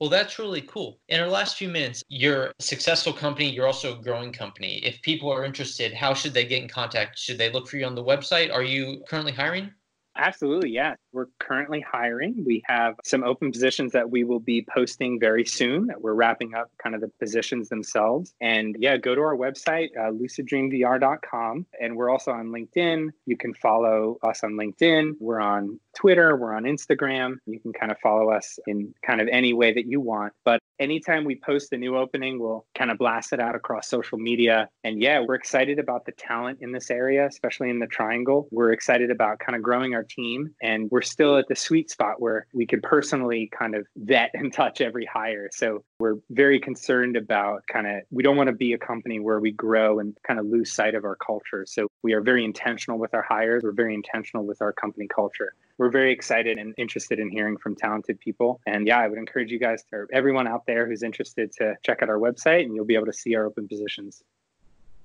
Well, 0.00 0.10
that's 0.10 0.38
really 0.38 0.62
cool. 0.62 0.98
In 1.08 1.20
our 1.20 1.28
last 1.28 1.56
few 1.56 1.68
minutes, 1.68 2.02
you're 2.08 2.46
a 2.46 2.52
successful 2.58 3.12
company, 3.12 3.48
you're 3.48 3.68
also 3.68 3.96
a 3.96 4.02
growing 4.02 4.32
company. 4.32 4.80
If 4.84 5.00
people 5.02 5.30
are 5.30 5.44
interested, 5.44 5.94
how 5.94 6.12
should 6.12 6.34
they 6.34 6.44
get 6.44 6.60
in 6.60 6.68
contact? 6.68 7.18
Should 7.18 7.38
they 7.38 7.52
look 7.52 7.68
for 7.68 7.76
you 7.76 7.86
on 7.86 7.94
the 7.94 8.02
website? 8.02 8.52
Are 8.52 8.64
you 8.64 9.04
currently 9.08 9.32
hiring? 9.32 9.70
Absolutely, 10.16 10.70
yeah. 10.70 10.94
We're 11.12 11.28
currently 11.38 11.80
hiring. 11.80 12.44
We 12.44 12.62
have 12.66 12.96
some 13.04 13.24
open 13.24 13.50
positions 13.50 13.92
that 13.92 14.10
we 14.10 14.24
will 14.24 14.40
be 14.40 14.66
posting 14.72 15.18
very 15.18 15.44
soon. 15.44 15.86
That 15.86 16.02
We're 16.02 16.14
wrapping 16.14 16.54
up 16.54 16.70
kind 16.82 16.94
of 16.94 17.00
the 17.00 17.10
positions 17.18 17.68
themselves. 17.68 18.34
And 18.40 18.76
yeah, 18.78 18.96
go 18.98 19.14
to 19.14 19.20
our 19.22 19.36
website, 19.36 19.88
uh, 19.96 20.10
luciddreamvr.com. 20.12 21.66
And 21.80 21.96
we're 21.96 22.10
also 22.10 22.30
on 22.32 22.48
LinkedIn. 22.48 23.08
You 23.26 23.36
can 23.36 23.54
follow 23.54 24.18
us 24.22 24.44
on 24.44 24.52
LinkedIn. 24.52 25.12
We're 25.18 25.40
on 25.40 25.80
Twitter. 25.96 26.36
We're 26.36 26.54
on 26.54 26.64
Instagram. 26.64 27.36
You 27.46 27.60
can 27.60 27.72
kind 27.72 27.90
of 27.90 27.98
follow 28.00 28.30
us 28.30 28.58
in 28.66 28.94
kind 29.04 29.20
of 29.20 29.28
any 29.32 29.54
way 29.54 29.72
that 29.72 29.86
you 29.86 30.00
want. 30.00 30.34
But 30.44 30.61
anytime 30.82 31.24
we 31.24 31.36
post 31.36 31.72
a 31.72 31.78
new 31.78 31.96
opening, 31.96 32.40
we'll 32.40 32.66
kind 32.74 32.90
of 32.90 32.98
blast 32.98 33.32
it 33.32 33.40
out 33.40 33.54
across 33.54 33.88
social 33.88 34.18
media. 34.18 34.68
And 34.82 35.00
yeah, 35.00 35.20
we're 35.20 35.36
excited 35.36 35.78
about 35.78 36.04
the 36.04 36.12
talent 36.12 36.58
in 36.60 36.72
this 36.72 36.90
area, 36.90 37.26
especially 37.26 37.70
in 37.70 37.78
the 37.78 37.86
triangle. 37.86 38.48
We're 38.50 38.72
excited 38.72 39.10
about 39.10 39.38
kind 39.38 39.54
of 39.54 39.62
growing 39.62 39.94
our 39.94 40.02
team. 40.02 40.54
And 40.60 40.90
we're 40.90 41.02
still 41.02 41.38
at 41.38 41.46
the 41.48 41.54
sweet 41.54 41.88
spot 41.90 42.20
where 42.20 42.46
we 42.52 42.66
can 42.66 42.80
personally 42.80 43.48
kind 43.56 43.76
of 43.76 43.86
vet 43.96 44.30
and 44.34 44.52
touch 44.52 44.80
every 44.80 45.06
hire. 45.06 45.48
So 45.52 45.84
we're 46.00 46.16
very 46.30 46.58
concerned 46.58 47.16
about 47.16 47.62
kind 47.72 47.86
of, 47.86 48.02
we 48.10 48.24
don't 48.24 48.36
want 48.36 48.48
to 48.48 48.56
be 48.56 48.72
a 48.72 48.78
company 48.78 49.20
where 49.20 49.38
we 49.38 49.52
grow 49.52 50.00
and 50.00 50.16
kind 50.26 50.40
of 50.40 50.46
lose 50.46 50.72
sight 50.72 50.96
of 50.96 51.04
our 51.04 51.16
culture. 51.16 51.64
So 51.66 51.86
we 52.02 52.12
are 52.12 52.20
very 52.20 52.44
intentional 52.44 52.98
with 52.98 53.14
our 53.14 53.22
hires. 53.22 53.62
We're 53.62 53.72
very 53.72 53.94
intentional 53.94 54.44
with 54.44 54.60
our 54.60 54.72
company 54.72 55.06
culture 55.06 55.54
we're 55.78 55.90
very 55.90 56.12
excited 56.12 56.58
and 56.58 56.74
interested 56.78 57.18
in 57.18 57.30
hearing 57.30 57.56
from 57.56 57.74
talented 57.74 58.20
people. 58.20 58.60
And 58.66 58.86
yeah, 58.86 58.98
I 58.98 59.08
would 59.08 59.18
encourage 59.18 59.50
you 59.50 59.58
guys 59.58 59.82
to 59.90 60.06
everyone 60.12 60.46
out 60.46 60.66
there 60.66 60.86
who's 60.86 61.02
interested 61.02 61.52
to 61.58 61.76
check 61.84 62.02
out 62.02 62.08
our 62.08 62.18
website 62.18 62.64
and 62.64 62.74
you'll 62.74 62.84
be 62.84 62.94
able 62.94 63.06
to 63.06 63.12
see 63.12 63.34
our 63.34 63.44
open 63.44 63.68
positions. 63.68 64.22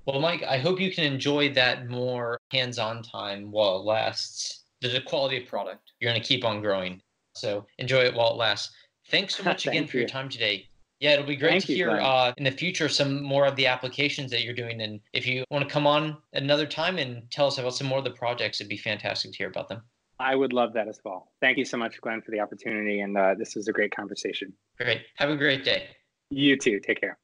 Well, 0.06 0.22
Mike, 0.22 0.44
I 0.44 0.58
hope 0.58 0.80
you 0.80 0.92
can 0.92 1.04
enjoy 1.04 1.54
that 1.54 1.90
more 1.90 2.40
hands-on 2.52 3.04
time 3.04 3.52
while 3.52 3.78
it 3.78 3.84
lasts. 3.84 4.64
The 4.82 5.02
quality 5.06 5.42
of 5.42 5.50
product. 5.50 5.92
You're 6.00 6.12
going 6.12 6.22
to 6.22 6.28
keep 6.28 6.46
on 6.46 6.62
growing. 6.62 7.02
So 7.36 7.66
enjoy 7.78 8.02
it 8.02 8.14
while 8.14 8.32
it 8.32 8.38
lasts. 8.38 8.74
Thanks 9.10 9.36
so 9.36 9.44
much 9.46 9.68
again 9.68 9.88
for 9.88 9.98
your 9.98 10.08
time 10.08 10.30
today. 10.30 10.68
Yeah, 11.00 11.14
it'll 11.14 11.26
be 11.26 11.36
great 11.36 11.52
Thank 11.52 11.66
to 11.66 11.76
hear 11.76 11.92
uh, 11.92 12.34
in 12.38 12.44
the 12.44 12.52
future 12.52 12.90
some 12.90 13.22
more 13.22 13.46
of 13.46 13.56
the 13.56 13.68
applications 13.68 14.32
that 14.32 14.44
you're 14.44 14.54
doing. 14.54 14.82
And 14.82 15.00
if 15.14 15.28
you 15.28 15.44
want 15.52 15.68
to 15.68 15.72
come 15.72 15.86
on 15.86 16.18
another 16.34 16.66
time 16.66 16.98
and 16.98 17.30
tell 17.30 17.48
us 17.48 17.60
about 17.60 17.76
some 17.76 17.88
more 17.88 18.00
of 18.00 18.04
the 18.04 18.12
projects, 18.12 18.60
it'd 18.60 18.70
be 18.70 18.78
fantastic 18.78 19.32
to 19.32 19.38
hear 19.38 19.50
about 19.50 19.68
them. 19.68 19.82
I 20.20 20.36
would 20.36 20.52
love 20.52 20.74
that 20.74 20.88
as 20.88 21.00
well. 21.06 21.30
Thank 21.42 21.58
you 21.58 21.66
so 21.66 21.78
much, 21.78 22.02
Glenn, 22.02 22.22
for 22.22 22.32
the 22.32 22.40
opportunity. 22.40 23.02
And 23.02 23.16
uh, 23.18 23.36
this 23.38 23.56
was 23.56 23.68
a 23.68 23.72
great 23.72 23.96
conversation. 23.96 24.54
Great. 24.78 25.02
Have 25.16 25.30
a 25.30 25.38
great 25.38 25.64
day. 25.64 25.84
You 26.30 26.58
too. 26.58 26.80
Take 26.80 27.02
care. 27.02 27.18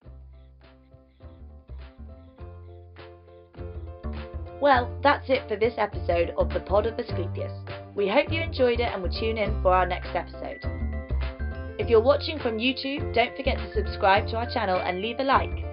Well, 4.61 4.89
that's 5.03 5.29
it 5.29 5.47
for 5.49 5.57
this 5.57 5.73
episode 5.77 6.33
of 6.37 6.49
the 6.53 6.61
Pod 6.61 6.85
of 6.85 6.97
Asclepius. 6.97 7.51
We 7.95 8.07
hope 8.07 8.31
you 8.31 8.41
enjoyed 8.41 8.79
it 8.79 8.89
and 8.93 9.03
will 9.03 9.11
tune 9.11 9.37
in 9.37 9.61
for 9.61 9.73
our 9.73 9.85
next 9.85 10.15
episode. 10.15 10.61
If 11.79 11.89
you're 11.89 12.01
watching 12.01 12.39
from 12.39 12.59
YouTube, 12.59 13.13
don't 13.13 13.35
forget 13.35 13.57
to 13.57 13.73
subscribe 13.73 14.27
to 14.29 14.37
our 14.37 14.49
channel 14.53 14.79
and 14.79 15.01
leave 15.01 15.19
a 15.19 15.23
like. 15.23 15.65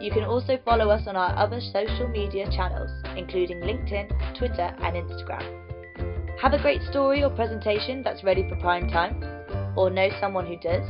You 0.00 0.12
can 0.12 0.24
also 0.24 0.58
follow 0.64 0.90
us 0.90 1.06
on 1.08 1.16
our 1.16 1.34
other 1.36 1.60
social 1.60 2.06
media 2.08 2.48
channels, 2.50 2.90
including 3.16 3.60
LinkedIn, 3.60 4.36
Twitter, 4.38 4.74
and 4.82 4.96
Instagram. 4.96 5.71
Have 6.42 6.54
a 6.54 6.58
great 6.58 6.82
story 6.90 7.22
or 7.22 7.30
presentation 7.30 8.02
that's 8.02 8.24
ready 8.24 8.42
for 8.48 8.56
prime 8.56 8.90
time? 8.90 9.22
Or 9.76 9.90
know 9.90 10.08
someone 10.18 10.44
who 10.44 10.56
does? 10.56 10.82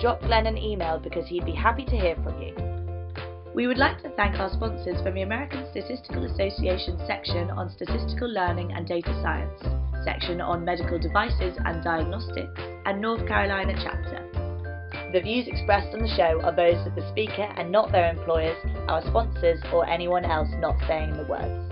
Drop 0.00 0.20
Glenn 0.20 0.46
an 0.46 0.56
email 0.56 1.00
because 1.00 1.26
he'd 1.26 1.44
be 1.44 1.50
happy 1.50 1.84
to 1.84 1.96
hear 1.96 2.14
from 2.22 2.40
you. 2.40 2.54
We 3.56 3.66
would 3.66 3.76
like 3.76 4.00
to 4.04 4.10
thank 4.10 4.38
our 4.38 4.48
sponsors 4.52 5.02
from 5.02 5.14
the 5.14 5.22
American 5.22 5.66
Statistical 5.72 6.26
Association 6.26 6.96
section 7.08 7.50
on 7.50 7.72
Statistical 7.72 8.28
Learning 8.28 8.70
and 8.70 8.86
Data 8.86 9.12
Science, 9.20 9.60
section 10.04 10.40
on 10.40 10.64
Medical 10.64 11.00
Devices 11.00 11.58
and 11.64 11.82
Diagnostics, 11.82 12.60
and 12.86 13.00
North 13.00 13.26
Carolina 13.26 13.74
chapter. 13.82 14.22
The 15.12 15.20
views 15.20 15.48
expressed 15.48 15.92
on 15.92 16.02
the 16.02 16.14
show 16.16 16.40
are 16.44 16.54
those 16.54 16.86
of 16.86 16.94
the 16.94 17.08
speaker 17.10 17.52
and 17.56 17.72
not 17.72 17.90
their 17.90 18.12
employers, 18.12 18.56
our 18.86 19.02
sponsors, 19.08 19.58
or 19.72 19.88
anyone 19.88 20.24
else 20.24 20.50
not 20.60 20.76
saying 20.86 21.16
the 21.16 21.24
words. 21.24 21.67